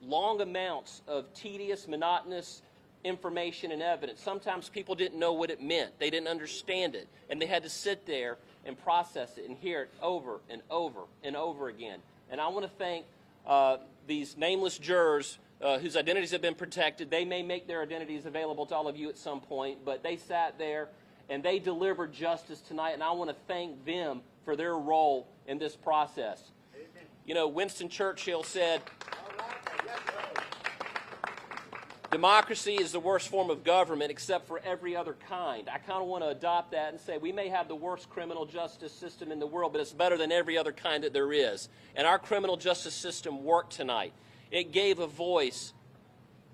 long 0.00 0.40
amounts 0.40 1.02
of 1.08 1.32
tedious, 1.34 1.88
monotonous 1.88 2.62
information 3.02 3.72
and 3.72 3.82
evidence. 3.82 4.20
Sometimes 4.20 4.68
people 4.68 4.94
didn't 4.94 5.18
know 5.18 5.32
what 5.32 5.50
it 5.50 5.60
meant, 5.60 5.98
they 5.98 6.10
didn't 6.10 6.28
understand 6.28 6.94
it, 6.94 7.08
and 7.30 7.42
they 7.42 7.46
had 7.46 7.64
to 7.64 7.68
sit 7.68 8.06
there 8.06 8.36
and 8.64 8.80
process 8.80 9.38
it 9.38 9.48
and 9.48 9.56
hear 9.56 9.82
it 9.82 9.90
over 10.00 10.38
and 10.48 10.62
over 10.70 11.00
and 11.24 11.36
over 11.36 11.68
again. 11.68 11.98
And 12.30 12.40
I 12.40 12.48
want 12.48 12.64
to 12.64 12.72
thank 12.78 13.06
uh, 13.46 13.78
these 14.06 14.36
nameless 14.36 14.78
jurors 14.78 15.38
uh, 15.60 15.78
whose 15.78 15.96
identities 15.96 16.32
have 16.32 16.42
been 16.42 16.54
protected. 16.54 17.10
They 17.10 17.24
may 17.24 17.42
make 17.42 17.66
their 17.66 17.82
identities 17.82 18.26
available 18.26 18.66
to 18.66 18.74
all 18.74 18.88
of 18.88 18.96
you 18.96 19.08
at 19.08 19.18
some 19.18 19.40
point, 19.40 19.84
but 19.84 20.02
they 20.02 20.16
sat 20.16 20.58
there 20.58 20.88
and 21.28 21.42
they 21.42 21.58
delivered 21.58 22.12
justice 22.12 22.60
tonight, 22.60 22.92
and 22.92 23.02
I 23.02 23.10
want 23.12 23.30
to 23.30 23.36
thank 23.48 23.84
them 23.84 24.20
for 24.44 24.54
their 24.54 24.76
role 24.76 25.26
in 25.46 25.58
this 25.58 25.74
process. 25.74 26.42
You 27.24 27.34
know, 27.34 27.48
Winston 27.48 27.88
Churchill 27.88 28.44
said, 28.44 28.80
Democracy 32.12 32.74
is 32.74 32.92
the 32.92 33.00
worst 33.00 33.28
form 33.28 33.50
of 33.50 33.64
government 33.64 34.12
except 34.12 34.46
for 34.46 34.60
every 34.64 34.94
other 34.94 35.16
kind. 35.28 35.68
I 35.68 35.78
kind 35.78 36.00
of 36.00 36.06
want 36.06 36.22
to 36.22 36.28
adopt 36.28 36.70
that 36.70 36.92
and 36.92 37.00
say 37.00 37.18
we 37.18 37.32
may 37.32 37.48
have 37.48 37.66
the 37.66 37.74
worst 37.74 38.08
criminal 38.08 38.46
justice 38.46 38.92
system 38.92 39.32
in 39.32 39.40
the 39.40 39.46
world, 39.46 39.72
but 39.72 39.80
it's 39.80 39.92
better 39.92 40.16
than 40.16 40.30
every 40.30 40.56
other 40.56 40.72
kind 40.72 41.02
that 41.02 41.12
there 41.12 41.32
is. 41.32 41.68
And 41.96 42.06
our 42.06 42.18
criminal 42.18 42.56
justice 42.56 42.94
system 42.94 43.42
worked 43.42 43.72
tonight. 43.72 44.12
It 44.52 44.70
gave 44.70 45.00
a 45.00 45.08
voice 45.08 45.72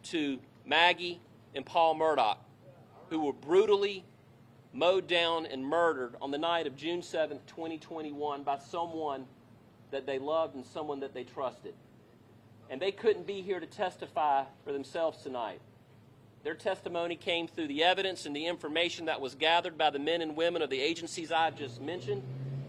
to 0.04 0.38
Maggie 0.64 1.20
and 1.54 1.66
Paul 1.66 1.96
Murdaugh, 1.96 2.38
who 3.10 3.26
were 3.26 3.34
brutally 3.34 4.04
mowed 4.72 5.06
down 5.06 5.44
and 5.44 5.62
murdered 5.62 6.16
on 6.22 6.30
the 6.30 6.38
night 6.38 6.66
of 6.66 6.76
June 6.76 7.02
7th, 7.02 7.40
2021, 7.46 8.42
by 8.42 8.56
someone 8.56 9.26
that 9.90 10.06
they 10.06 10.18
loved 10.18 10.54
and 10.54 10.64
someone 10.64 11.00
that 11.00 11.12
they 11.12 11.24
trusted 11.24 11.74
and 12.70 12.80
they 12.80 12.92
couldn't 12.92 13.26
be 13.26 13.42
here 13.42 13.60
to 13.60 13.66
testify 13.66 14.44
for 14.64 14.72
themselves 14.72 15.22
tonight. 15.22 15.60
Their 16.42 16.54
testimony 16.54 17.14
came 17.14 17.46
through 17.46 17.68
the 17.68 17.84
evidence 17.84 18.26
and 18.26 18.34
the 18.34 18.46
information 18.46 19.06
that 19.06 19.20
was 19.20 19.34
gathered 19.34 19.78
by 19.78 19.90
the 19.90 19.98
men 19.98 20.22
and 20.22 20.34
women 20.36 20.60
of 20.62 20.70
the 20.70 20.80
agencies 20.80 21.30
I've 21.30 21.56
just 21.56 21.80
mentioned. 21.80 22.22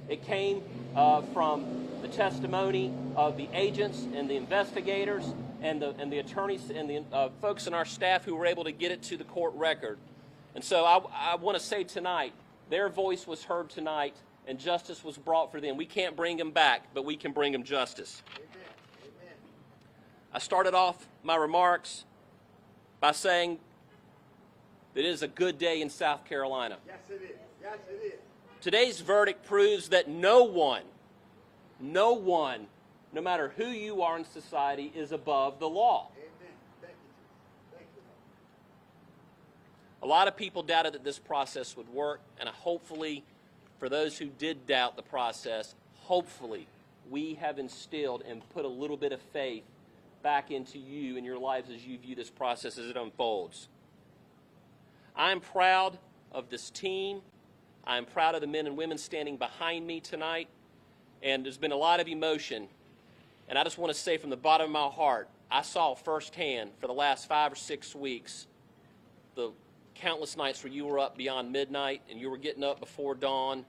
It 0.10 0.24
came 0.26 0.62
uh, 0.96 1.22
from 1.34 1.88
the 2.02 2.08
testimony 2.08 2.94
of 3.16 3.36
the 3.38 3.48
agents 3.54 4.06
and 4.14 4.30
the 4.30 4.36
investigators 4.36 5.34
and 5.62 5.82
the, 5.82 5.96
and 5.98 6.12
the 6.12 6.20
attorneys 6.20 6.70
and 6.70 6.90
the 6.90 7.04
uh, 7.12 7.30
folks 7.42 7.66
in 7.66 7.74
our 7.74 7.86
staff 7.86 8.26
who 8.26 8.36
were 8.36 8.46
able 8.46 8.66
to 8.66 8.72
get 8.72 8.92
it 8.92 9.02
to 9.04 9.18
the 9.18 9.24
court 9.24 9.54
record. 9.56 9.98
And 10.54 10.64
so 10.64 10.86
I, 10.86 11.32
I 11.32 11.36
want 11.36 11.58
to 11.58 11.64
say 11.64 11.84
tonight, 11.84 12.34
their 12.70 12.90
voice 12.90 13.26
was 13.26 13.44
heard 13.44 13.70
tonight 13.70 14.16
and 14.46 14.60
justice 14.60 15.04
was 15.04 15.18
brought 15.18 15.52
for 15.52 15.62
them. 15.62 15.78
We 15.78 15.86
can't 15.86 16.16
bring 16.16 16.38
them 16.38 16.52
back, 16.52 16.94
but 16.94 17.06
we 17.06 17.16
can 17.16 17.32
bring 17.32 17.54
them 17.54 17.64
justice. 17.64 18.22
I 20.34 20.40
started 20.40 20.74
off 20.74 21.08
my 21.22 21.36
remarks 21.36 22.06
by 23.00 23.12
saying 23.12 23.60
that 24.96 25.02
it 25.02 25.06
is 25.06 25.22
a 25.22 25.28
good 25.28 25.60
day 25.60 25.80
in 25.80 25.92
South 25.92 26.26
Carolina. 26.26 26.78
Yes, 26.88 26.98
it 27.10 27.22
is. 27.22 27.38
Yes, 27.62 27.78
it 27.88 28.04
is. 28.04 28.20
Today's 28.60 29.00
verdict 29.00 29.46
proves 29.46 29.90
that 29.90 30.08
no 30.08 30.44
one, 30.44 30.82
no 31.80 32.14
one, 32.14 32.66
no 33.12 33.22
matter 33.22 33.54
who 33.58 33.68
you 33.68 34.02
are 34.02 34.18
in 34.18 34.26
society, 34.26 34.92
is 34.96 35.12
above 35.12 35.60
the 35.60 35.70
law. 35.70 36.08
Amen. 36.16 36.56
Thank 36.82 36.94
you. 36.94 37.78
Thank 37.78 37.88
you. 37.96 38.02
A 40.02 40.08
lot 40.08 40.28
of 40.28 40.36
people 40.36 40.64
doubted 40.64 40.94
that 40.94 41.04
this 41.04 41.20
process 41.20 41.78
would 41.78 41.90
work, 41.90 42.22
and 42.40 42.50
hopefully, 42.50 43.24
for 43.78 43.88
those 43.88 44.18
who 44.18 44.26
did 44.26 44.66
doubt 44.66 44.96
the 44.96 45.04
process, 45.04 45.76
hopefully, 46.02 46.66
we 47.12 47.36
have 47.36 47.60
instilled 47.60 48.24
and 48.28 48.42
put 48.50 48.66
a 48.66 48.70
little 48.70 48.98
bit 48.98 49.12
of 49.12 49.22
faith 49.22 49.64
back 50.24 50.50
into 50.50 50.80
you 50.80 51.18
and 51.18 51.26
your 51.26 51.38
lives 51.38 51.70
as 51.70 51.86
you 51.86 51.98
view 51.98 52.16
this 52.16 52.30
process 52.30 52.78
as 52.78 52.88
it 52.88 52.98
unfolds. 52.98 53.68
I'm 55.16 55.42
proud 55.42 56.00
of 56.32 56.50
this 56.50 56.70
team. 56.70 57.22
I'm 57.86 58.06
proud 58.06 58.34
of 58.34 58.42
the 58.42 58.48
men 58.48 58.66
and 58.66 58.78
women 58.78 58.98
standing 58.98 59.38
behind 59.38 59.86
me 59.86 60.00
tonight. 60.00 60.48
And 61.22 61.46
there's 61.46 61.58
been 61.58 61.74
a 61.74 61.78
lot 61.78 62.00
of 62.00 62.08
emotion. 62.08 62.68
And 63.50 63.60
I 63.60 63.64
just 63.64 63.78
want 63.78 63.94
to 63.94 64.00
say 64.00 64.18
from 64.18 64.30
the 64.30 64.38
bottom 64.38 64.66
of 64.66 64.72
my 64.72 64.88
heart, 64.88 65.30
I 65.52 65.62
saw 65.62 65.94
firsthand 65.94 66.72
for 66.80 66.88
the 66.88 66.94
last 66.94 67.28
five 67.28 67.52
or 67.52 67.56
six 67.56 67.94
weeks 67.94 68.48
the 69.36 69.52
countless 69.94 70.38
nights 70.38 70.64
where 70.64 70.72
you 70.72 70.86
were 70.86 71.00
up 71.00 71.18
beyond 71.18 71.52
midnight 71.52 72.02
and 72.10 72.20
you 72.20 72.30
were 72.30 72.38
getting 72.38 72.64
up 72.64 72.80
before 72.80 73.14
dawn, 73.14 73.66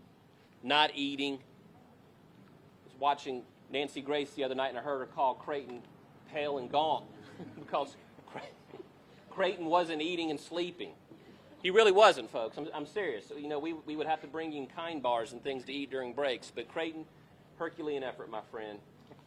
not 0.63 0.91
eating. 0.95 1.35
I 1.35 2.87
was 2.87 2.95
watching 3.01 3.43
Nancy 3.71 4.01
Grace 4.01 4.31
the 4.31 4.45
other 4.45 4.55
night 4.55 4.69
and 4.69 4.79
I 4.79 4.83
heard 4.83 5.01
her 5.01 5.07
call 5.07 5.35
Creighton 5.35 5.83
pale 6.35 6.59
and 6.59 6.71
gaunt 6.71 7.05
because 7.59 7.97
Creighton 9.31 9.67
wasn't 9.67 10.03
eating 10.03 10.31
and 10.31 10.39
sleeping. 10.39 10.91
He 11.63 11.71
really 11.71 11.93
wasn't, 11.93 12.31
folks. 12.31 12.59
I'm, 12.59 12.69
I'm 12.75 12.87
serious. 12.87 13.33
You 13.35 13.49
know, 13.49 13.59
we, 13.59 13.73
we 13.73 13.97
would 13.97 14.07
have 14.07 14.21
to 14.21 14.27
bring 14.27 14.53
in 14.53 14.67
kind 14.67 15.03
bars 15.03 15.33
and 15.33 15.43
things 15.43 15.65
to 15.65 15.73
eat 15.73 15.91
during 15.91 16.13
breaks. 16.13 16.53
But 16.55 16.69
Creighton, 16.69 17.07
Herculean 17.57 18.03
effort, 18.03 18.31
my 18.31 18.43
friend. 18.51 18.79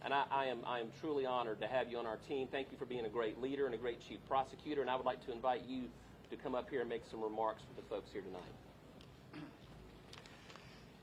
And 0.04 0.14
I, 0.14 0.26
I, 0.30 0.46
am, 0.46 0.60
I 0.66 0.80
am 0.80 0.88
truly 1.02 1.26
honored 1.26 1.60
to 1.62 1.68
have 1.68 1.90
you 1.90 1.98
on 1.98 2.06
our 2.06 2.18
team. 2.28 2.48
Thank 2.52 2.68
you 2.72 2.78
for 2.78 2.86
being 2.86 3.06
a 3.06 3.10
great 3.10 3.42
leader 3.42 3.66
and 3.66 3.74
a 3.74 3.78
great 3.78 4.00
chief 4.08 4.20
prosecutor. 4.30 4.82
And 4.82 4.90
I 4.90 4.96
would 4.96 5.06
like 5.06 5.26
to 5.26 5.32
invite 5.32 5.64
you 5.68 5.86
to 6.30 6.36
come 6.36 6.54
up 6.54 6.70
here 6.70 6.82
and 6.82 6.90
make 6.90 7.04
some 7.10 7.24
remarks 7.24 7.64
for 7.64 7.82
the 7.82 7.88
folks 7.88 8.12
here 8.12 8.22
tonight. 8.22 8.42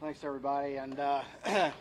Thanks, 0.00 0.22
everybody. 0.22 0.76
And 0.76 1.00
uh, 1.00 1.22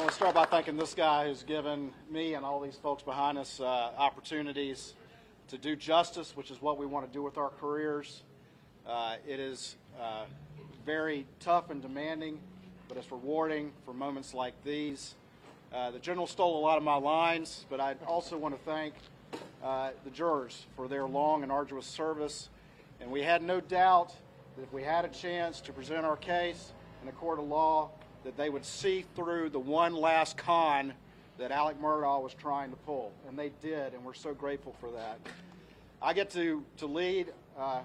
I 0.00 0.02
want 0.02 0.09
to 0.09 0.09
start 0.20 0.34
by 0.34 0.44
thanking 0.44 0.76
this 0.76 0.92
guy 0.92 1.26
who's 1.26 1.44
given 1.44 1.90
me 2.10 2.34
and 2.34 2.44
all 2.44 2.60
these 2.60 2.76
folks 2.76 3.02
behind 3.02 3.38
us 3.38 3.58
uh, 3.58 3.90
opportunities 3.96 4.92
to 5.48 5.56
do 5.56 5.74
justice, 5.74 6.36
which 6.36 6.50
is 6.50 6.60
what 6.60 6.76
we 6.76 6.84
want 6.84 7.06
to 7.06 7.10
do 7.10 7.22
with 7.22 7.38
our 7.38 7.48
careers. 7.48 8.22
Uh, 8.86 9.16
it 9.26 9.40
is 9.40 9.76
uh, 9.98 10.24
very 10.84 11.24
tough 11.38 11.70
and 11.70 11.80
demanding, 11.80 12.38
but 12.86 12.98
it's 12.98 13.10
rewarding 13.10 13.72
for 13.86 13.94
moments 13.94 14.34
like 14.34 14.52
these. 14.62 15.14
Uh, 15.72 15.90
the 15.90 15.98
general 15.98 16.26
stole 16.26 16.58
a 16.58 16.60
lot 16.60 16.76
of 16.76 16.84
my 16.84 16.96
lines, 16.96 17.64
but 17.70 17.80
I 17.80 17.94
also 18.06 18.36
want 18.36 18.54
to 18.54 18.60
thank 18.70 18.92
uh, 19.64 19.92
the 20.04 20.10
jurors 20.10 20.66
for 20.76 20.86
their 20.86 21.06
long 21.06 21.44
and 21.44 21.50
arduous 21.50 21.86
service. 21.86 22.50
And 23.00 23.10
we 23.10 23.22
had 23.22 23.42
no 23.42 23.58
doubt 23.58 24.12
that 24.58 24.64
if 24.64 24.70
we 24.70 24.82
had 24.82 25.06
a 25.06 25.08
chance 25.08 25.62
to 25.62 25.72
present 25.72 26.04
our 26.04 26.18
case 26.18 26.72
in 27.02 27.08
a 27.08 27.12
court 27.12 27.38
of 27.38 27.46
law, 27.46 27.88
that 28.24 28.36
they 28.36 28.50
would 28.50 28.64
see 28.64 29.04
through 29.14 29.50
the 29.50 29.58
one 29.58 29.94
last 29.94 30.36
con 30.36 30.92
that 31.38 31.50
Alec 31.50 31.80
Murdaugh 31.80 32.22
was 32.22 32.34
trying 32.34 32.70
to 32.70 32.76
pull. 32.76 33.12
And 33.26 33.38
they 33.38 33.50
did, 33.62 33.94
and 33.94 34.04
we're 34.04 34.14
so 34.14 34.34
grateful 34.34 34.74
for 34.80 34.90
that. 34.90 35.18
I 36.02 36.12
get 36.12 36.30
to, 36.30 36.64
to 36.78 36.86
lead 36.86 37.32
uh, 37.58 37.80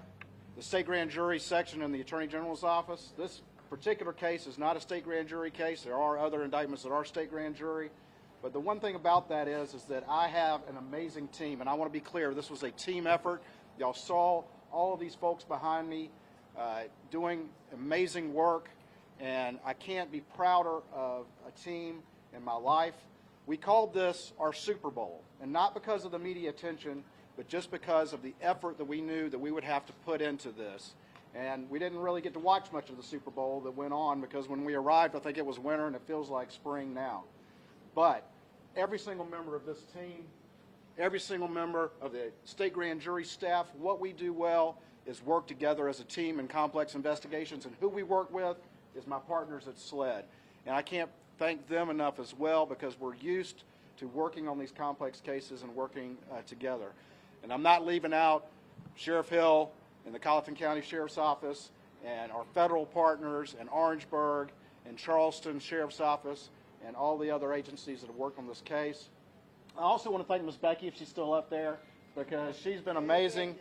the 0.56 0.62
state 0.62 0.86
grand 0.86 1.10
jury 1.10 1.38
section 1.38 1.82
in 1.82 1.92
the 1.92 2.00
Attorney 2.00 2.26
General's 2.26 2.64
office. 2.64 3.12
This 3.16 3.42
particular 3.70 4.12
case 4.12 4.46
is 4.46 4.58
not 4.58 4.76
a 4.76 4.80
state 4.80 5.04
grand 5.04 5.28
jury 5.28 5.50
case. 5.50 5.82
There 5.82 5.96
are 5.96 6.18
other 6.18 6.44
indictments 6.44 6.82
that 6.84 6.92
are 6.92 7.04
state 7.04 7.30
grand 7.30 7.56
jury. 7.56 7.90
But 8.42 8.52
the 8.52 8.60
one 8.60 8.80
thing 8.80 8.94
about 8.94 9.28
that 9.30 9.48
is, 9.48 9.74
is 9.74 9.84
that 9.84 10.04
I 10.08 10.28
have 10.28 10.60
an 10.68 10.76
amazing 10.76 11.28
team, 11.28 11.60
and 11.60 11.68
I 11.68 11.74
want 11.74 11.90
to 11.90 11.92
be 11.92 12.04
clear, 12.04 12.32
this 12.32 12.50
was 12.50 12.62
a 12.62 12.70
team 12.70 13.06
effort. 13.06 13.42
Y'all 13.78 13.94
saw 13.94 14.44
all 14.70 14.94
of 14.94 15.00
these 15.00 15.14
folks 15.14 15.44
behind 15.44 15.88
me 15.88 16.10
uh, 16.58 16.82
doing 17.10 17.48
amazing 17.74 18.32
work, 18.32 18.70
and 19.20 19.58
I 19.64 19.72
can't 19.72 20.10
be 20.10 20.20
prouder 20.20 20.78
of 20.92 21.26
a 21.46 21.50
team 21.62 22.02
in 22.34 22.44
my 22.44 22.54
life. 22.54 22.94
We 23.46 23.56
called 23.56 23.94
this 23.94 24.32
our 24.38 24.52
Super 24.52 24.90
Bowl, 24.90 25.22
and 25.40 25.52
not 25.52 25.74
because 25.74 26.04
of 26.04 26.12
the 26.12 26.18
media 26.18 26.50
attention, 26.50 27.04
but 27.36 27.48
just 27.48 27.70
because 27.70 28.12
of 28.12 28.22
the 28.22 28.34
effort 28.42 28.78
that 28.78 28.84
we 28.84 29.00
knew 29.00 29.28
that 29.28 29.38
we 29.38 29.52
would 29.52 29.64
have 29.64 29.86
to 29.86 29.92
put 30.04 30.20
into 30.20 30.50
this. 30.50 30.94
And 31.34 31.68
we 31.68 31.78
didn't 31.78 31.98
really 31.98 32.22
get 32.22 32.32
to 32.32 32.38
watch 32.38 32.72
much 32.72 32.88
of 32.88 32.96
the 32.96 33.02
Super 33.02 33.30
Bowl 33.30 33.60
that 33.60 33.70
went 33.72 33.92
on 33.92 34.20
because 34.22 34.48
when 34.48 34.64
we 34.64 34.74
arrived, 34.74 35.14
I 35.14 35.18
think 35.18 35.36
it 35.36 35.44
was 35.44 35.58
winter 35.58 35.86
and 35.86 35.94
it 35.94 36.02
feels 36.06 36.30
like 36.30 36.50
spring 36.50 36.94
now. 36.94 37.24
But 37.94 38.26
every 38.74 38.98
single 38.98 39.26
member 39.26 39.54
of 39.54 39.66
this 39.66 39.82
team, 39.94 40.24
every 40.98 41.20
single 41.20 41.48
member 41.48 41.90
of 42.00 42.12
the 42.12 42.32
state 42.44 42.72
grand 42.72 43.02
jury 43.02 43.24
staff, 43.24 43.66
what 43.78 44.00
we 44.00 44.12
do 44.12 44.32
well 44.32 44.78
is 45.04 45.22
work 45.22 45.46
together 45.46 45.88
as 45.88 46.00
a 46.00 46.04
team 46.04 46.40
in 46.40 46.48
complex 46.48 46.94
investigations. 46.94 47.66
And 47.66 47.74
who 47.80 47.88
we 47.88 48.02
work 48.02 48.32
with 48.32 48.56
is 48.96 49.06
my 49.06 49.18
partners 49.18 49.68
at 49.68 49.78
SLED. 49.78 50.24
And 50.66 50.74
I 50.74 50.82
can't 50.82 51.10
thank 51.38 51.68
them 51.68 51.90
enough 51.90 52.18
as 52.18 52.34
well 52.36 52.66
because 52.66 52.98
we're 52.98 53.14
used 53.16 53.64
to 53.98 54.08
working 54.08 54.48
on 54.48 54.58
these 54.58 54.72
complex 54.72 55.20
cases 55.20 55.62
and 55.62 55.74
working 55.74 56.16
uh, 56.32 56.42
together. 56.46 56.92
And 57.42 57.52
I'm 57.52 57.62
not 57.62 57.86
leaving 57.86 58.12
out 58.12 58.46
Sheriff 58.94 59.28
Hill 59.28 59.70
and 60.04 60.14
the 60.14 60.18
Colleton 60.18 60.54
County 60.54 60.82
Sheriff's 60.82 61.18
Office 61.18 61.70
and 62.04 62.30
our 62.32 62.44
federal 62.54 62.86
partners 62.86 63.54
in 63.60 63.68
Orangeburg 63.68 64.48
and 64.86 64.96
Charleston 64.96 65.58
Sheriff's 65.58 66.00
Office 66.00 66.50
and 66.86 66.94
all 66.94 67.18
the 67.18 67.30
other 67.30 67.52
agencies 67.52 68.00
that 68.00 68.06
have 68.06 68.16
worked 68.16 68.38
on 68.38 68.46
this 68.46 68.60
case. 68.64 69.08
I 69.76 69.82
also 69.82 70.10
want 70.10 70.24
to 70.24 70.28
thank 70.28 70.44
Ms. 70.44 70.56
Becky, 70.56 70.86
if 70.86 70.96
she's 70.96 71.08
still 71.08 71.34
up 71.34 71.50
there, 71.50 71.78
because 72.16 72.56
she's 72.56 72.80
been 72.80 72.96
amazing. 72.96 73.56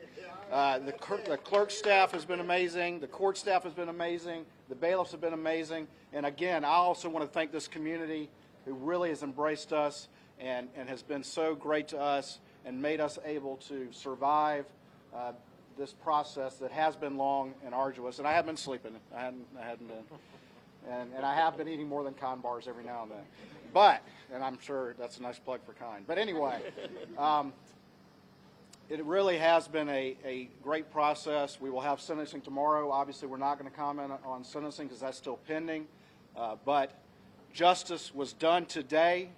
Uh, 0.52 0.80
the, 0.80 0.94
the 1.28 1.38
clerk 1.38 1.72
staff 1.72 2.12
has 2.12 2.24
been 2.24 2.40
amazing. 2.40 3.00
The 3.00 3.08
court 3.08 3.38
staff 3.38 3.64
has 3.64 3.74
been 3.74 3.90
amazing. 3.90 4.46
The 4.70 4.76
bailiffs 4.76 5.12
have 5.12 5.22
been 5.22 5.34
amazing. 5.34 5.88
And 6.14 6.26
again, 6.26 6.66
I 6.66 6.76
also 6.76 7.10
want 7.10 7.26
to 7.26 7.32
thank 7.32 7.52
this 7.52 7.68
community 7.68 8.30
who 8.66 8.74
really 8.74 9.10
has 9.10 9.22
embraced 9.22 9.74
us 9.74 10.08
and, 10.40 10.68
and 10.76 10.90
has 10.90 11.04
been 11.04 11.24
so 11.24 11.56
great 11.56 11.88
to 11.90 12.00
us 12.00 12.40
and 12.66 12.82
made 12.82 13.00
us 13.00 13.20
able 13.26 13.58
to 13.58 13.88
survive 13.92 14.66
uh, 15.16 15.34
this 15.78 15.94
process 15.94 16.56
that 16.56 16.72
has 16.72 16.96
been 16.96 17.18
long 17.18 17.54
and 17.66 17.76
arduous. 17.76 18.18
And 18.20 18.28
I 18.28 18.34
have 18.34 18.46
been 18.46 18.58
sleeping. 18.58 18.96
I 19.16 19.22
hadn't, 19.22 19.46
I 19.60 19.66
hadn't 19.66 19.88
been. 19.88 20.04
And, 20.90 21.14
and 21.16 21.26
I 21.26 21.36
have 21.36 21.58
been 21.58 21.68
eating 21.68 21.88
more 21.88 22.04
than 22.04 22.14
con 22.14 22.42
bars 22.42 22.68
every 22.68 22.84
now 22.84 23.04
and 23.04 23.12
then. 23.12 23.24
But, 23.74 24.02
and 24.34 24.44
I'm 24.44 24.60
sure 24.60 24.96
that's 24.98 25.18
a 25.18 25.22
nice 25.22 25.38
plug 25.38 25.60
for 25.66 25.74
kind. 25.74 26.06
But 26.08 26.18
anyway, 26.18 26.62
um, 27.18 27.54
it 28.90 29.04
really 29.04 29.38
has 29.38 29.68
been 29.68 29.90
a, 29.90 30.16
a 30.24 30.50
great 30.62 30.92
process. 30.92 31.60
We 31.60 31.70
will 31.70 31.82
have 31.82 32.00
sentencing 32.00 32.42
tomorrow. 32.42 32.92
Obviously, 32.92 33.28
we're 33.28 33.38
not 33.38 33.58
going 33.58 33.70
to 33.70 33.76
comment 33.76 34.12
on 34.24 34.44
sentencing 34.44 34.88
because 34.88 35.02
that's 35.02 35.18
still 35.18 35.38
pending. 35.48 35.88
Uh, 36.38 36.56
but 36.66 36.92
justice 37.52 38.14
was 38.14 38.34
done 38.34 38.66
today. 38.66 39.30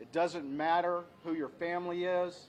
It 0.00 0.12
doesn't 0.12 0.44
matter 0.48 1.02
who 1.24 1.34
your 1.34 1.48
family 1.48 2.04
is. 2.04 2.48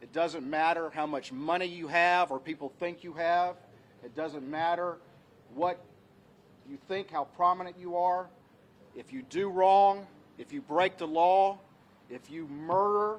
It 0.00 0.12
doesn't 0.12 0.48
matter 0.48 0.90
how 0.90 1.06
much 1.06 1.32
money 1.32 1.66
you 1.66 1.88
have 1.88 2.30
or 2.30 2.38
people 2.38 2.72
think 2.78 3.04
you 3.04 3.12
have. 3.14 3.56
It 4.02 4.14
doesn't 4.14 4.48
matter 4.48 4.96
what 5.54 5.78
you 6.70 6.78
think, 6.88 7.10
how 7.10 7.24
prominent 7.24 7.76
you 7.78 7.96
are. 7.96 8.28
If 8.94 9.12
you 9.12 9.22
do 9.22 9.50
wrong, 9.50 10.06
if 10.38 10.52
you 10.52 10.62
break 10.62 10.96
the 10.96 11.06
law, 11.06 11.58
if 12.08 12.30
you 12.30 12.46
murder, 12.46 13.18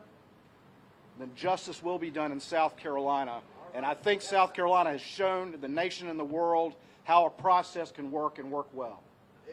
then 1.20 1.32
justice 1.36 1.84
will 1.84 2.00
be 2.00 2.10
done 2.10 2.32
in 2.32 2.40
South 2.40 2.78
Carolina. 2.78 3.42
And 3.74 3.86
I 3.86 3.94
think 3.94 4.22
South 4.22 4.54
Carolina 4.54 4.92
has 4.92 5.02
shown 5.02 5.56
the 5.60 5.68
nation 5.68 6.08
and 6.08 6.20
the 6.20 6.24
world 6.24 6.76
how 7.04 7.26
a 7.26 7.30
process 7.30 7.92
can 7.92 8.12
work 8.12 8.40
and 8.40 8.52
work 8.52 8.68
well. 8.74 9.04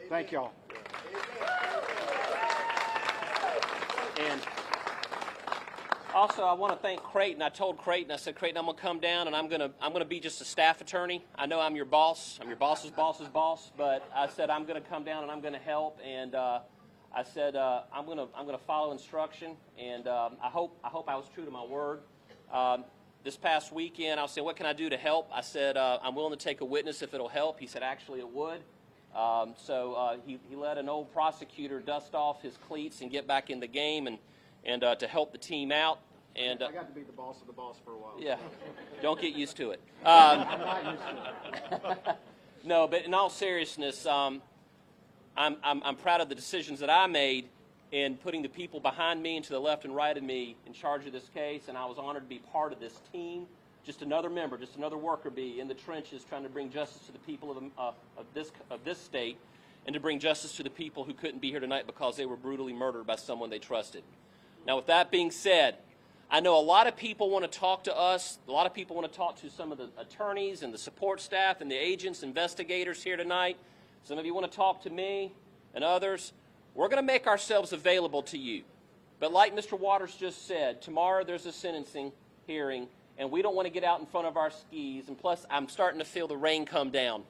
Thank 0.09 0.31
y'all. 0.31 0.51
And 4.19 4.41
also, 6.15 6.43
I 6.43 6.53
want 6.53 6.73
to 6.73 6.79
thank 6.79 7.03
Creighton. 7.03 7.43
I 7.43 7.49
told 7.49 7.77
Creighton, 7.77 8.11
I 8.11 8.15
said, 8.15 8.35
Creighton, 8.35 8.57
I'm 8.57 8.65
going 8.65 8.75
to 8.75 8.81
come 8.81 8.99
down 8.99 9.27
and 9.27 9.35
I'm 9.35 9.47
going 9.47 9.59
to 9.59 9.71
I'm 9.79 9.91
going 9.91 10.03
to 10.03 10.09
be 10.09 10.19
just 10.19 10.41
a 10.41 10.45
staff 10.45 10.81
attorney. 10.81 11.23
I 11.35 11.45
know 11.45 11.59
I'm 11.59 11.75
your 11.75 11.85
boss. 11.85 12.39
I'm 12.41 12.47
your 12.47 12.57
boss's 12.57 12.89
boss's 12.89 13.27
boss, 13.27 13.71
but 13.77 14.09
I 14.15 14.27
said 14.27 14.49
I'm 14.49 14.65
going 14.65 14.81
to 14.81 14.89
come 14.89 15.03
down 15.03 15.21
and 15.21 15.31
I'm 15.31 15.41
going 15.41 15.53
to 15.53 15.59
help. 15.59 15.99
And 16.03 16.33
uh, 16.33 16.61
I 17.17 17.23
said 17.23 17.55
uh, 17.55 17.81
I'm 17.91 18.05
going 18.05 18.19
to 18.19 18.27
I'm 18.35 18.47
to 18.47 18.59
follow 18.59 18.91
instruction. 18.91 19.53
And 19.79 20.07
um, 20.07 20.37
I 20.41 20.49
hope 20.49 20.77
I 20.83 20.89
hope 20.89 21.09
I 21.09 21.15
was 21.15 21.25
true 21.33 21.45
to 21.45 21.51
my 21.51 21.65
word. 21.65 22.01
Um, 22.53 22.85
this 23.23 23.35
past 23.35 23.73
weekend, 23.73 24.19
I 24.19 24.23
was 24.23 24.31
saying, 24.31 24.45
what 24.45 24.55
can 24.55 24.67
I 24.67 24.73
do 24.73 24.87
to 24.87 24.97
help? 24.97 25.27
I 25.33 25.41
said 25.41 25.77
uh, 25.77 25.97
I'm 26.03 26.13
willing 26.13 26.37
to 26.37 26.41
take 26.41 26.61
a 26.61 26.65
witness 26.65 27.01
if 27.01 27.15
it'll 27.15 27.27
help. 27.27 27.59
He 27.59 27.65
said, 27.65 27.81
actually, 27.81 28.19
it 28.19 28.29
would. 28.29 28.61
Um, 29.15 29.55
so 29.57 29.93
uh, 29.95 30.17
he, 30.27 30.39
he 30.47 30.55
let 30.55 30.77
an 30.77 30.87
old 30.87 31.11
prosecutor 31.11 31.79
dust 31.79 32.13
off 32.13 32.43
his 32.43 32.55
cleats 32.67 33.01
and 33.01 33.09
get 33.09 33.25
back 33.25 33.49
in 33.49 33.59
the 33.59 33.67
game 33.67 34.05
and, 34.05 34.19
and 34.63 34.83
uh, 34.83 34.93
to 34.95 35.07
help 35.07 35.31
the 35.31 35.39
team 35.39 35.71
out. 35.71 35.99
And 36.35 36.61
uh, 36.61 36.67
I 36.67 36.71
got 36.71 36.87
to 36.87 36.93
be 36.93 37.01
the 37.01 37.11
boss 37.11 37.41
of 37.41 37.47
the 37.47 37.53
boss 37.53 37.77
for 37.83 37.93
a 37.93 37.97
while. 37.97 38.15
yeah, 38.19 38.37
don't 39.01 39.19
get 39.19 39.33
used 39.33 39.57
to 39.57 39.71
it. 39.71 39.81
Um, 40.05 40.05
I'm 40.47 40.59
not 40.59 40.85
used 40.85 41.01
to 41.81 41.91
it. 41.91 42.17
no, 42.63 42.87
but 42.87 43.05
in 43.05 43.15
all 43.15 43.31
seriousness, 43.31 44.05
um, 44.05 44.43
I'm, 45.37 45.57
I'm, 45.63 45.81
I'm 45.83 45.95
proud 45.95 46.19
of 46.19 46.29
the 46.29 46.35
decisions 46.35 46.79
that 46.79 46.89
I 46.89 47.05
made 47.07 47.47
in 47.91 48.17
putting 48.17 48.41
the 48.41 48.49
people 48.49 48.79
behind 48.79 49.21
me 49.21 49.37
and 49.37 49.45
to 49.45 49.53
the 49.53 49.59
left 49.59 49.85
and 49.85 49.95
right 49.95 50.17
of 50.17 50.23
me 50.23 50.57
in 50.65 50.73
charge 50.73 51.05
of 51.05 51.13
this 51.13 51.29
case, 51.33 51.67
and 51.67 51.77
I 51.77 51.85
was 51.85 51.97
honored 51.97 52.23
to 52.23 52.29
be 52.29 52.39
part 52.51 52.73
of 52.73 52.79
this 52.79 52.99
team. 53.13 53.45
Just 53.85 54.01
another 54.01 54.29
member, 54.29 54.57
just 54.57 54.75
another 54.75 54.97
worker 54.97 55.29
bee 55.29 55.61
in 55.61 55.67
the 55.69 55.73
trenches 55.73 56.25
trying 56.27 56.43
to 56.43 56.49
bring 56.49 56.69
justice 56.69 57.05
to 57.05 57.13
the 57.13 57.19
people 57.19 57.51
of, 57.51 57.57
uh, 57.77 57.91
of, 58.17 58.25
this, 58.33 58.51
of 58.69 58.83
this 58.83 58.97
state 58.97 59.37
and 59.85 59.93
to 59.93 59.99
bring 60.01 60.19
justice 60.19 60.57
to 60.57 60.63
the 60.63 60.69
people 60.69 61.05
who 61.05 61.13
couldn't 61.13 61.39
be 61.39 61.49
here 61.49 61.61
tonight 61.61 61.87
because 61.87 62.17
they 62.17 62.25
were 62.25 62.35
brutally 62.35 62.73
murdered 62.73 63.07
by 63.07 63.15
someone 63.15 63.49
they 63.49 63.59
trusted. 63.59 64.03
Now, 64.65 64.75
with 64.75 64.87
that 64.87 65.09
being 65.09 65.31
said, 65.31 65.77
I 66.29 66.41
know 66.41 66.59
a 66.59 66.61
lot 66.61 66.87
of 66.87 66.97
people 66.97 67.29
want 67.29 67.49
to 67.49 67.59
talk 67.59 67.85
to 67.85 67.97
us. 67.97 68.37
A 68.49 68.51
lot 68.51 68.65
of 68.65 68.73
people 68.73 68.97
want 68.97 69.09
to 69.09 69.17
talk 69.17 69.39
to 69.41 69.49
some 69.49 69.71
of 69.71 69.77
the 69.77 69.89
attorneys 69.97 70.61
and 70.61 70.73
the 70.73 70.77
support 70.77 71.21
staff 71.21 71.61
and 71.61 71.71
the 71.71 71.77
agents, 71.77 72.21
investigators 72.21 73.01
here 73.01 73.15
tonight. 73.15 73.57
Some 74.07 74.17
of 74.17 74.25
you 74.25 74.33
want 74.33 74.49
to 74.49 74.55
talk 74.55 74.83
to 74.83 74.89
me 74.89 75.33
and 75.73 75.83
others. 75.83 76.31
We're 76.75 76.87
going 76.87 77.01
to 77.01 77.05
make 77.05 77.27
ourselves 77.27 77.73
available 77.73 78.21
to 78.23 78.37
you. 78.37 78.63
But 79.19 79.33
like 79.33 79.53
Mr. 79.53 79.77
Waters 79.77 80.15
just 80.15 80.47
said, 80.47 80.81
tomorrow 80.81 81.25
there's 81.25 81.45
a 81.45 81.51
sentencing 81.51 82.13
hearing, 82.45 82.87
and 83.17 83.29
we 83.29 83.41
don't 83.41 83.53
want 83.53 83.65
to 83.65 83.69
get 83.69 83.83
out 83.83 83.99
in 83.99 84.05
front 84.05 84.25
of 84.25 84.37
our 84.37 84.49
skis. 84.49 85.09
And 85.09 85.17
plus, 85.17 85.45
I'm 85.49 85.67
starting 85.67 85.99
to 85.99 86.05
feel 86.05 86.25
the 86.25 86.37
rain 86.37 86.65
come 86.65 86.89
down. 86.89 87.23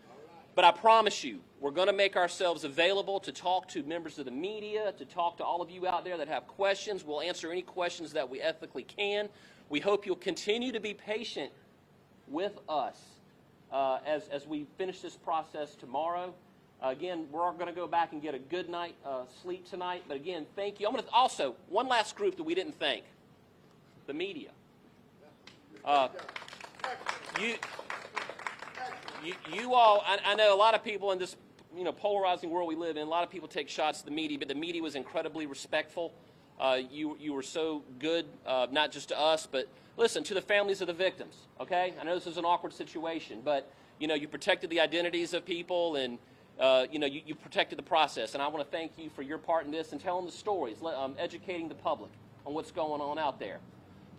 But 0.53 0.65
I 0.65 0.71
promise 0.71 1.23
you, 1.23 1.39
we're 1.59 1.71
going 1.71 1.87
to 1.87 1.93
make 1.93 2.15
ourselves 2.15 2.63
available 2.63 3.19
to 3.21 3.31
talk 3.31 3.67
to 3.69 3.81
members 3.81 4.19
of 4.19 4.25
the 4.25 4.31
media, 4.31 4.93
to 4.99 5.05
talk 5.05 5.37
to 5.37 5.43
all 5.43 5.63
of 5.63 5.71
you 5.71 5.87
out 5.87 6.05
there 6.05 6.19
that 6.19 6.27
have 6.27 6.45
questions. 6.45 7.03
We'll 7.03 7.21
answer 7.21 7.51
any 7.51 7.63
questions 7.63 8.13
that 8.13 8.29
we 8.29 8.39
ethically 8.39 8.83
can. 8.83 9.29
We 9.69 9.79
hope 9.79 10.05
you'll 10.05 10.15
continue 10.15 10.71
to 10.73 10.79
be 10.79 10.93
patient 10.93 11.51
with 12.27 12.59
us 12.69 13.01
uh, 13.71 13.97
as, 14.05 14.27
as 14.27 14.45
we 14.45 14.67
finish 14.77 15.01
this 15.01 15.15
process 15.15 15.73
tomorrow. 15.73 16.35
Again, 16.81 17.27
we're 17.31 17.51
going 17.53 17.67
to 17.67 17.71
go 17.73 17.87
back 17.87 18.13
and 18.13 18.21
get 18.21 18.35
a 18.35 18.39
good 18.39 18.69
night 18.69 18.95
uh, 19.05 19.23
sleep 19.41 19.69
tonight. 19.69 20.03
But 20.07 20.17
again, 20.17 20.45
thank 20.55 20.79
you. 20.79 20.87
I'm 20.87 20.93
going 20.93 21.03
to 21.03 21.11
also 21.11 21.55
one 21.69 21.87
last 21.87 22.15
group 22.15 22.37
that 22.37 22.43
we 22.43 22.55
didn't 22.55 22.79
thank: 22.79 23.03
the 24.05 24.13
media. 24.13 24.49
Uh, 25.85 26.09
you, 27.39 27.55
you, 29.23 29.33
you 29.53 29.73
all, 29.73 30.03
I, 30.05 30.19
I 30.25 30.35
know 30.35 30.53
a 30.53 30.57
lot 30.57 30.73
of 30.73 30.83
people 30.83 31.11
in 31.13 31.19
this 31.19 31.37
you 31.75 31.83
know 31.83 31.91
polarizing 31.91 32.49
world 32.49 32.67
we 32.67 32.75
live 32.75 32.97
in. 32.97 33.03
A 33.03 33.09
lot 33.09 33.23
of 33.23 33.29
people 33.29 33.47
take 33.47 33.69
shots 33.69 33.99
at 33.99 34.05
the 34.05 34.11
media, 34.11 34.37
but 34.37 34.47
the 34.47 34.55
media 34.55 34.81
was 34.81 34.95
incredibly 34.95 35.45
respectful. 35.45 36.13
Uh, 36.59 36.79
you 36.91 37.15
you 37.19 37.33
were 37.33 37.43
so 37.43 37.83
good, 37.99 38.25
uh, 38.45 38.67
not 38.71 38.91
just 38.91 39.09
to 39.09 39.19
us, 39.19 39.47
but 39.49 39.67
listen 39.95 40.23
to 40.23 40.33
the 40.33 40.41
families 40.41 40.81
of 40.81 40.87
the 40.87 40.93
victims. 40.93 41.35
Okay, 41.59 41.93
I 41.99 42.03
know 42.03 42.15
this 42.15 42.27
is 42.27 42.37
an 42.37 42.45
awkward 42.45 42.73
situation, 42.73 43.41
but 43.43 43.71
you 43.99 44.07
know 44.07 44.15
you 44.15 44.27
protected 44.27 44.69
the 44.69 44.79
identities 44.79 45.33
of 45.33 45.45
people 45.45 45.95
and. 45.95 46.17
Uh, 46.59 46.87
you 46.91 46.97
know, 46.97 47.05
you, 47.05 47.21
you, 47.25 47.35
protected 47.35 47.77
the 47.77 47.83
process, 47.83 48.33
and 48.33 48.41
I 48.41 48.47
want 48.47 48.65
to 48.65 48.71
thank 48.71 48.93
you 48.97 49.11
for 49.11 49.21
your 49.21 49.37
part 49.37 49.65
in 49.65 49.71
this 49.71 49.91
and 49.91 50.01
telling 50.01 50.25
the 50.25 50.31
stories, 50.31 50.77
um, 50.81 51.15
educating 51.19 51.69
the 51.69 51.75
public 51.75 52.09
on 52.47 52.55
what's 52.55 52.71
going 52.71 52.99
on 52.99 53.19
out 53.19 53.39
there. 53.39 53.59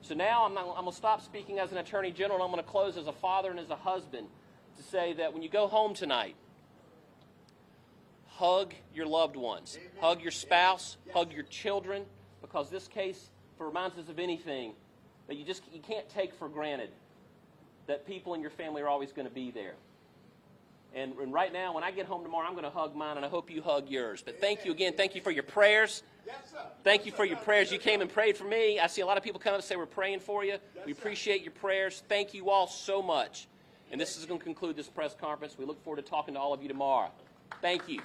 So 0.03 0.15
now 0.15 0.45
I'm, 0.45 0.57
I'm 0.57 0.65
going 0.65 0.87
to 0.87 0.93
stop 0.93 1.21
speaking 1.21 1.59
as 1.59 1.73
an 1.73 1.79
attorney 1.79 2.13
general, 2.13 2.37
and 2.37 2.45
I'm 2.45 2.53
going 2.53 2.63
to 2.63 2.71
close 2.71 2.97
as 2.97 3.09
a 3.09 3.13
father 3.13 3.51
and 3.51 3.59
as 3.59 3.71
a 3.71 3.77
husband 3.77 4.29
to 4.77 4.83
say 4.85 5.15
that 5.15 5.33
when 5.33 5.43
you 5.43 5.49
go 5.49 5.67
home 5.67 5.95
tonight, 5.95 6.37
hug 8.27 8.73
your 8.95 9.07
loved 9.07 9.35
ones, 9.35 9.77
hug 10.01 10.23
your 10.23 10.31
spouse, 10.31 10.97
hug 11.13 11.33
your 11.33 11.43
children, 11.45 12.05
because 12.41 12.71
this 12.71 12.87
case 12.87 13.31
reminds 13.59 13.99
us 13.99 14.09
of 14.09 14.21
anything 14.21 14.75
that 15.27 15.37
you 15.37 15.45
just 15.45 15.63
you 15.73 15.81
can't 15.81 16.09
take 16.09 16.33
for 16.35 16.49
granted 16.49 16.91
that 17.89 18.07
people 18.07 18.35
in 18.35 18.41
your 18.41 18.51
family 18.51 18.81
are 18.81 18.89
always 18.89 19.13
going 19.13 19.27
to 19.27 19.35
be 19.35 19.51
there. 19.51 19.75
And, 20.95 21.13
and 21.19 21.33
right 21.33 21.53
now, 21.53 21.75
when 21.75 21.85
I 21.85 21.91
get 21.91 22.07
home 22.07 22.23
tomorrow, 22.23 22.47
I'm 22.47 22.55
going 22.55 22.65
to 22.65 22.71
hug 22.71 22.97
mine, 22.97 23.17
and 23.17 23.25
I 23.25 23.29
hope 23.29 23.51
you 23.51 23.63
hug 23.63 23.89
yours. 23.91 24.23
But 24.25 24.41
thank 24.41 24.65
you 24.65 24.73
again. 24.73 24.95
Thank 24.95 25.15
you 25.15 25.21
for 25.21 25.31
your 25.31 25.43
prayers. 25.43 26.03
Thank 26.83 27.07
you 27.07 27.13
for 27.13 27.25
your 27.25 27.37
prayers. 27.37 27.71
You 27.71 27.79
came 27.79 28.01
and 28.01 28.11
prayed 28.11 28.37
for 28.37 28.45
me. 28.45 28.81
I 28.81 28.87
see 28.87 29.03
a 29.03 29.07
lot 29.07 29.17
of 29.17 29.23
people 29.23 29.39
come 29.39 29.53
up 29.53 29.59
and 29.59 29.65
say, 29.65 29.77
We're 29.77 29.87
praying 29.87 30.21
for 30.21 30.45
you. 30.45 30.57
We 30.87 30.93
appreciate 30.93 31.43
your 31.43 31.53
prayers. 31.53 32.03
Thank 32.09 32.35
you 32.35 32.51
all 32.51 32.67
so 32.67 33.03
much. 33.03 33.49
And 33.91 34.01
this 34.01 34.17
is 34.17 34.27
going 34.27 34.41
to 34.41 34.45
conclude 34.45 34.77
this 34.77 34.89
press 34.89 35.15
conference. 35.15 35.57
We 35.59 35.65
look 35.65 35.83
forward 35.83 36.03
to 36.05 36.09
talking 36.09 36.35
to 36.35 36.41
all 36.41 36.53
of 36.53 36.63
you 36.63 36.69
tomorrow. 36.69 37.11
Thank 37.61 37.89
you. 37.89 38.01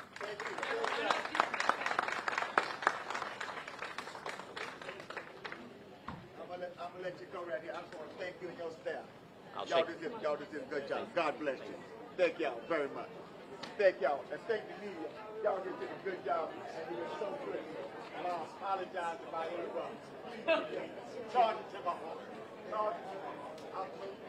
I'm 6.35 6.47
gonna, 6.47 6.61
let, 6.61 6.75
I'm 6.79 6.91
gonna 6.91 7.03
let 7.03 7.19
you 7.19 7.27
go 7.33 7.43
right 7.43 7.61
here. 7.61 7.73
I 7.75 7.81
just 7.81 7.95
want 7.95 8.09
to 8.09 8.23
thank 8.23 8.35
you 8.41 8.47
and 8.49 8.57
your 8.57 8.71
staff. 8.81 9.03
I'll 9.55 9.67
y'all, 9.67 9.85
did, 9.85 10.11
y'all 10.21 10.35
did 10.37 10.47
a 10.55 10.73
good 10.73 10.87
job. 10.87 11.07
God 11.15 11.39
bless 11.39 11.57
you. 11.57 12.02
Thank 12.17 12.39
y'all 12.39 12.61
very 12.69 12.89
much. 12.93 13.09
Thank 13.77 14.01
y'all. 14.01 14.21
And 14.31 14.39
thank 14.47 14.61
the 14.67 14.85
media. 14.85 15.09
Y'all 15.43 15.57
did 15.63 15.73
a 15.73 16.05
good 16.05 16.23
job. 16.25 16.49
And 16.53 16.95
it 16.95 17.01
was 17.01 17.11
so 17.19 17.33
good. 17.45 17.59
And 18.17 18.27
I 18.27 18.45
apologize 18.61 19.17
if 19.27 19.33
I 19.33 19.47
interrupted. 19.49 20.89
Charge 21.33 21.57
it 21.57 21.73
to 21.73 21.79
my 21.83 21.91
heart. 21.91 22.21
Charge 22.69 22.95
it 22.95 23.05
to 23.09 23.17
my 23.17 23.79
heart. 23.81 24.22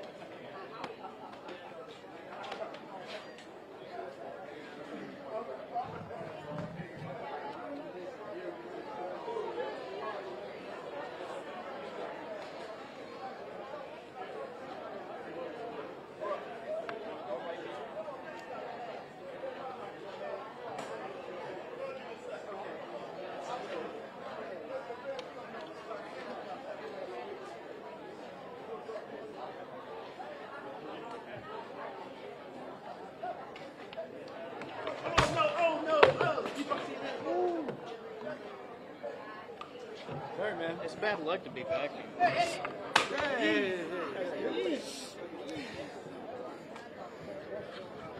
Man. 41.18 41.26
It's 41.26 41.26
bad 41.26 41.26
luck 41.26 41.44
to 41.44 41.50
be 41.50 41.62
back 41.62 41.90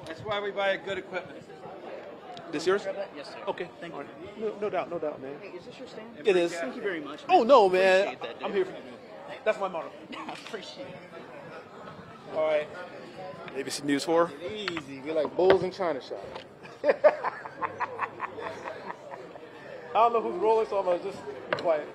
That's 0.07 0.21
why 0.21 0.41
we 0.41 0.51
buy 0.51 0.77
good 0.77 0.99
equipment. 0.99 1.43
This 2.53 2.67
yours? 2.67 2.87
Yes, 3.17 3.29
sir. 3.29 3.37
Okay. 3.49 3.69
Thank 3.81 3.95
you. 3.95 4.05
No, 4.39 4.55
no 4.61 4.71
doubt, 4.71 4.91
no 4.91 4.99
doubt, 4.99 5.21
man. 5.21 5.35
Hey, 5.41 5.49
is 5.57 5.65
this 5.65 5.79
your 5.79 5.89
stand? 5.89 6.07
It 6.25 6.37
is. 6.37 6.53
Thank 6.53 6.77
you 6.77 6.83
very 6.83 7.01
much. 7.01 7.21
Oh 7.29 7.43
no, 7.43 7.69
man. 7.69 8.17
That. 8.21 8.37
I'm 8.45 8.53
here 8.53 8.65
for 8.65 8.71
you. 8.71 8.77
That's 9.45 9.59
my 9.59 9.69
motto. 9.69 9.91
I 10.17 10.33
appreciate 10.33 10.87
it. 10.87 10.99
All 12.37 12.47
right. 12.47 12.69
ABC 13.57 13.85
News 13.85 14.05
4. 14.05 14.31
Easy. 14.55 15.01
We're 15.05 15.15
like 15.15 15.35
bulls 15.37 15.63
in 15.63 15.71
China 15.73 16.01
shop. 16.01 16.25
I 19.95 20.09
don't 20.09 20.13
know 20.13 20.21
who's 20.21 20.41
rolling, 20.41 20.67
so 20.69 20.79
I'm 20.79 20.85
gonna 20.85 21.03
just 21.03 21.19
be 21.51 21.57
quiet. 21.59 21.89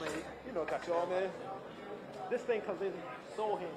Man, 0.00 0.10
you 0.46 0.52
know, 0.52 0.66
y'all, 0.86 1.08
man. 1.08 1.28
This 2.30 2.42
thing 2.42 2.60
comes 2.60 2.82
in 2.82 2.92
so 3.36 3.56
handy. 3.56 3.74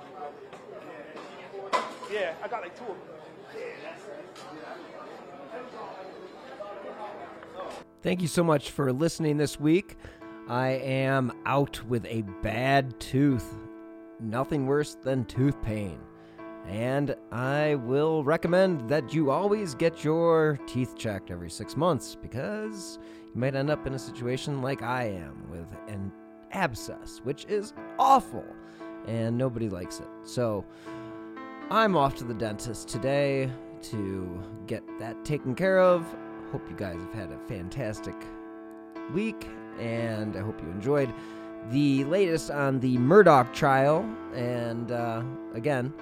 Yeah, 2.12 2.34
I 2.43 2.47
got 2.47 2.62
like 2.62 2.77
two 2.77 2.84
of 2.84 2.89
them. 2.89 2.97
Thank 8.03 8.21
you 8.21 8.27
so 8.27 8.43
much 8.43 8.71
for 8.71 8.91
listening 8.91 9.38
this 9.38 9.60
week. 9.60 9.95
I 10.47 10.69
am 10.69 11.31
out 11.45 11.84
with 11.86 12.05
a 12.05 12.23
bad 12.41 12.99
tooth. 12.99 13.55
Nothing 14.19 14.65
worse 14.65 14.95
than 14.95 15.25
tooth 15.25 15.62
pain. 15.62 15.99
And 16.67 17.15
I 17.32 17.76
will 17.76 18.24
recommend 18.24 18.89
that 18.89 19.13
you 19.13 19.32
always 19.32 19.76
get 19.76 20.04
your 20.04 20.60
teeth 20.67 20.95
checked 20.97 21.32
every 21.32 21.50
six 21.50 21.76
months 21.76 22.15
because 22.15 23.00
you 23.34 23.39
might 23.39 23.56
end 23.56 23.69
up 23.69 23.86
in 23.88 23.93
a 23.93 24.00
situation 24.00 24.62
like 24.62 24.82
I 24.82 25.06
am 25.06 25.50
with 25.50 25.67
an 25.88 26.12
abscess, 26.52 27.19
which 27.24 27.45
is 27.45 27.74
awful 28.00 28.45
and 29.08 29.38
nobody 29.38 29.69
likes 29.69 30.00
it. 30.00 30.08
So 30.24 30.65
I'm 31.69 31.95
off 31.95 32.15
to 32.17 32.24
the 32.24 32.34
dentist 32.34 32.88
today 32.88 33.50
to 33.84 34.43
get 34.67 34.84
that 35.00 35.24
taken 35.26 35.56
care 35.56 35.80
of. 35.80 36.06
Hope 36.52 36.69
you 36.69 36.76
guys 36.76 36.95
have 36.95 37.13
had 37.13 37.32
a 37.32 37.39
fantastic 37.47 38.15
week, 39.13 39.47
and 39.80 40.36
I 40.36 40.41
hope 40.41 40.62
you 40.62 40.69
enjoyed 40.69 41.13
the 41.69 42.04
latest 42.06 42.52
on 42.52 42.80
the 42.80 42.97
Murdaugh 42.97 43.54
trial. 43.54 44.04
And 44.36 44.91
uh, 44.91 45.24
again, 45.54 45.93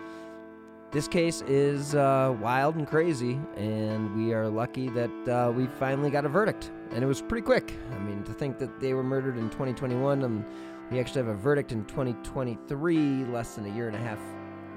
this 0.91 1.07
case 1.07 1.41
is 1.47 1.93
uh, 1.93 2.35
wild 2.41 2.75
and 2.75 2.87
crazy, 2.87 3.39
and 3.55 4.15
we 4.15 4.33
are 4.33 4.47
lucky 4.47 4.89
that 4.89 5.27
uh, 5.27 5.51
we 5.51 5.67
finally 5.67 6.09
got 6.09 6.25
a 6.25 6.29
verdict. 6.29 6.71
And 6.91 7.03
it 7.03 7.07
was 7.07 7.21
pretty 7.21 7.45
quick. 7.45 7.73
I 7.93 7.99
mean, 7.99 8.23
to 8.23 8.33
think 8.33 8.57
that 8.57 8.79
they 8.79 8.93
were 8.93 9.03
murdered 9.03 9.37
in 9.37 9.49
2021 9.51 10.23
and 10.23 10.43
we 10.89 10.99
actually 10.99 11.21
have 11.21 11.27
a 11.27 11.35
verdict 11.35 11.71
in 11.71 11.85
2023, 11.85 13.25
less 13.25 13.55
than 13.55 13.65
a 13.65 13.75
year 13.75 13.87
and 13.87 13.95
a 13.95 13.99
half 13.99 14.17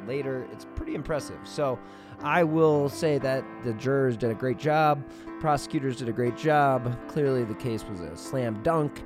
later, 0.07 0.46
it's 0.53 0.66
pretty 0.77 0.94
impressive. 0.94 1.38
So 1.44 1.79
I 2.20 2.44
will 2.44 2.90
say 2.90 3.16
that 3.18 3.44
the 3.64 3.72
jurors 3.75 4.16
did 4.16 4.31
a 4.31 4.35
great 4.35 4.59
job, 4.59 5.03
prosecutors 5.40 5.96
did 5.96 6.09
a 6.09 6.12
great 6.12 6.37
job. 6.37 6.98
Clearly, 7.09 7.44
the 7.44 7.55
case 7.55 7.85
was 7.85 8.01
a 8.01 8.14
slam 8.16 8.62
dunk, 8.62 9.03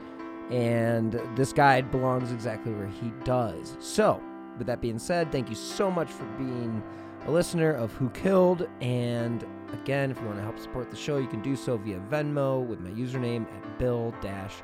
and 0.51 1.21
this 1.37 1.53
guy 1.53 1.83
belongs 1.83 2.33
exactly 2.33 2.73
where 2.73 2.89
he 2.89 3.13
does. 3.25 3.77
So, 3.79 4.21
with 4.59 4.67
that 4.67 4.81
being 4.81 4.99
said, 4.99 5.31
thank 5.33 5.49
you 5.49 5.55
so 5.55 5.91
much 5.91 6.11
for 6.11 6.25
being 6.39 6.83
a 7.27 7.31
listener 7.31 7.73
of 7.73 7.93
Who 7.93 8.11
Killed. 8.11 8.69
And 8.81 9.45
again, 9.73 10.11
if 10.11 10.19
you 10.21 10.27
want 10.27 10.39
to 10.39 10.43
help 10.43 10.59
support 10.59 10.91
the 10.91 10.97
show, 10.97 11.19
you 11.19 11.27
can 11.27 11.43
do 11.43 11.57
so 11.57 11.77
via 11.77 11.99
Venmo 12.11 12.65
with 12.65 12.81
my 12.81 12.91
username 12.91 13.47
at 13.47 13.79
Bill 13.79 14.15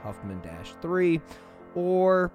Huffman 0.02 0.40
3. 0.80 1.20
Or 1.74 2.32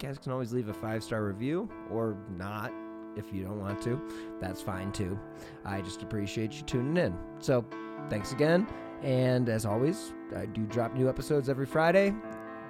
you 0.00 0.08
guys 0.08 0.18
can 0.18 0.32
always 0.32 0.52
leave 0.52 0.68
a 0.68 0.74
five 0.74 1.02
star 1.02 1.24
review 1.24 1.70
or 1.90 2.16
not 2.36 2.72
if 3.16 3.32
you 3.32 3.44
don't 3.44 3.60
want 3.60 3.82
to. 3.82 4.00
That's 4.40 4.60
fine 4.60 4.92
too. 4.92 5.18
I 5.64 5.80
just 5.80 6.02
appreciate 6.02 6.52
you 6.54 6.62
tuning 6.62 6.96
in. 6.96 7.16
So 7.38 7.64
thanks 8.08 8.32
again. 8.32 8.66
And 9.02 9.48
as 9.48 9.66
always, 9.66 10.12
I 10.36 10.46
do 10.46 10.62
drop 10.66 10.94
new 10.94 11.08
episodes 11.08 11.48
every 11.48 11.66
Friday, 11.66 12.14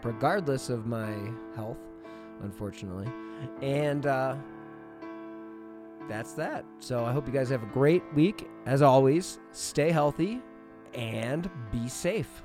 regardless 0.02 0.68
of 0.70 0.86
my 0.86 1.14
health, 1.54 1.78
unfortunately. 2.42 3.08
And 3.60 4.06
uh, 4.06 4.36
that's 6.08 6.32
that. 6.34 6.64
So 6.78 7.04
I 7.04 7.12
hope 7.12 7.26
you 7.26 7.32
guys 7.32 7.48
have 7.50 7.62
a 7.62 7.66
great 7.66 8.02
week. 8.14 8.48
As 8.66 8.82
always, 8.82 9.38
stay 9.52 9.90
healthy 9.90 10.40
and 10.94 11.48
be 11.70 11.88
safe. 11.88 12.42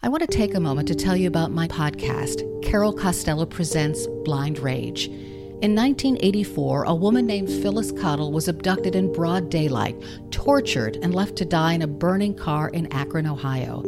I 0.00 0.08
want 0.08 0.20
to 0.20 0.28
take 0.28 0.54
a 0.54 0.60
moment 0.60 0.86
to 0.88 0.94
tell 0.94 1.16
you 1.16 1.26
about 1.26 1.50
my 1.50 1.66
podcast, 1.66 2.62
Carol 2.62 2.92
Costello 2.92 3.44
Presents 3.44 4.06
Blind 4.24 4.60
Rage. 4.60 5.10
In 5.60 5.74
1984, 5.74 6.84
a 6.84 6.94
woman 6.94 7.26
named 7.26 7.48
Phyllis 7.48 7.90
Cottle 7.90 8.30
was 8.30 8.46
abducted 8.46 8.94
in 8.94 9.12
broad 9.12 9.50
daylight, 9.50 10.00
tortured, 10.30 10.96
and 11.02 11.12
left 11.12 11.34
to 11.34 11.44
die 11.44 11.72
in 11.72 11.82
a 11.82 11.88
burning 11.88 12.36
car 12.36 12.68
in 12.68 12.86
Akron, 12.92 13.26
Ohio. 13.26 13.82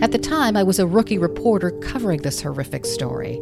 At 0.00 0.12
the 0.12 0.18
time, 0.18 0.56
I 0.56 0.62
was 0.62 0.78
a 0.78 0.86
rookie 0.86 1.18
reporter 1.18 1.72
covering 1.72 2.22
this 2.22 2.40
horrific 2.40 2.86
story. 2.86 3.38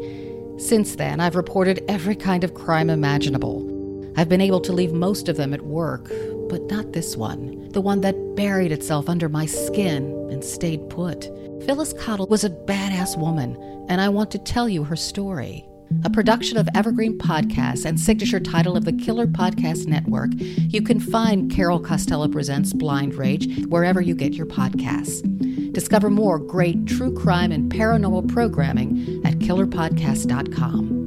Since 0.56 0.96
then, 0.96 1.20
I've 1.20 1.36
reported 1.36 1.84
every 1.86 2.16
kind 2.16 2.42
of 2.42 2.54
crime 2.54 2.90
imaginable. 2.90 3.62
I've 4.16 4.28
been 4.28 4.40
able 4.40 4.60
to 4.62 4.72
leave 4.72 4.92
most 4.92 5.28
of 5.28 5.36
them 5.36 5.54
at 5.54 5.62
work, 5.62 6.10
but 6.48 6.62
not 6.62 6.94
this 6.94 7.16
one, 7.16 7.68
the 7.68 7.80
one 7.80 8.00
that 8.00 8.34
buried 8.34 8.72
itself 8.72 9.08
under 9.08 9.28
my 9.28 9.46
skin 9.46 10.12
and 10.32 10.42
stayed 10.42 10.90
put. 10.90 11.26
Phyllis 11.64 11.92
Cottle 11.92 12.26
was 12.26 12.42
a 12.42 12.50
badass 12.50 13.16
woman, 13.16 13.56
and 13.88 14.00
I 14.00 14.08
want 14.08 14.32
to 14.32 14.38
tell 14.38 14.68
you 14.68 14.82
her 14.82 14.96
story. 14.96 15.64
A 16.04 16.10
production 16.10 16.56
of 16.56 16.68
Evergreen 16.74 17.18
Podcasts 17.18 17.84
and 17.84 17.98
signature 17.98 18.40
title 18.40 18.76
of 18.76 18.84
the 18.84 18.92
Killer 18.92 19.26
Podcast 19.26 19.86
Network. 19.86 20.30
You 20.36 20.82
can 20.82 21.00
find 21.00 21.50
Carol 21.50 21.80
Costello 21.80 22.28
Presents 22.28 22.72
Blind 22.72 23.14
Rage 23.14 23.66
wherever 23.66 24.00
you 24.00 24.14
get 24.14 24.34
your 24.34 24.46
podcasts. 24.46 25.22
Discover 25.72 26.10
more 26.10 26.38
great 26.38 26.86
true 26.86 27.14
crime 27.14 27.52
and 27.52 27.72
paranormal 27.72 28.28
programming 28.28 29.20
at 29.24 29.34
killerpodcast.com. 29.38 30.98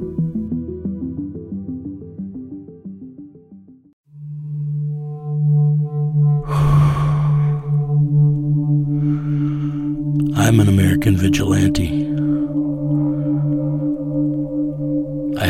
I'm 10.36 10.60
an 10.60 10.68
American 10.68 11.16
vigilante. 11.16 12.11